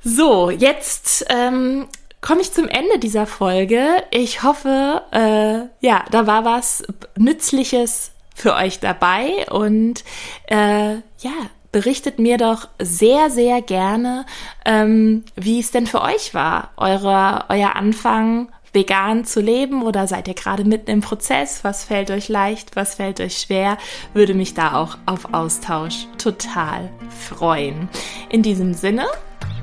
So, 0.05 0.51
jetzt 0.51 1.27
ähm, 1.29 1.87
komme 2.21 2.41
ich 2.41 2.53
zum 2.53 2.69
Ende 2.69 2.99
dieser 2.99 3.27
Folge. 3.27 3.85
Ich 4.11 4.43
hoffe, 4.43 5.03
äh, 5.11 5.87
ja, 5.87 6.05
da 6.11 6.27
war 6.27 6.45
was 6.45 6.85
Nützliches 7.17 8.13
für 8.35 8.55
euch 8.55 8.79
dabei 8.79 9.47
und 9.51 10.05
äh, 10.47 10.95
ja, 10.95 11.33
berichtet 11.73 12.19
mir 12.19 12.39
doch 12.39 12.69
sehr, 12.81 13.31
sehr 13.31 13.61
gerne, 13.61 14.25
ähm, 14.65 15.25
wie 15.35 15.61
es 15.61 15.73
denn 15.73 15.87
für 15.87 16.03
euch 16.03 16.33
war, 16.33 16.71
eure, 16.77 17.47
euer 17.49 17.75
Anfang 17.75 18.49
vegan 18.73 19.25
zu 19.25 19.41
leben 19.41 19.83
oder 19.83 20.07
seid 20.07 20.29
ihr 20.29 20.35
gerade 20.35 20.65
mitten 20.65 20.91
im 20.91 21.01
Prozess? 21.01 21.65
Was 21.65 21.85
fällt 21.85 22.11
euch 22.11 22.29
leicht? 22.29 22.77
Was 22.77 22.97
fällt 22.97 23.21
euch 23.21 23.39
schwer? 23.39 23.79
Würde 24.15 24.35
mich 24.35 24.55
da 24.55 24.75
auch 24.75 24.99
auf 25.07 25.35
Austausch 25.35 26.07
total 26.19 26.91
freuen. 27.11 27.89
In 28.29 28.43
diesem 28.43 28.75
Sinne, 28.75 29.07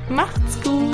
Macht's 0.10 0.62
gut! 0.62 0.92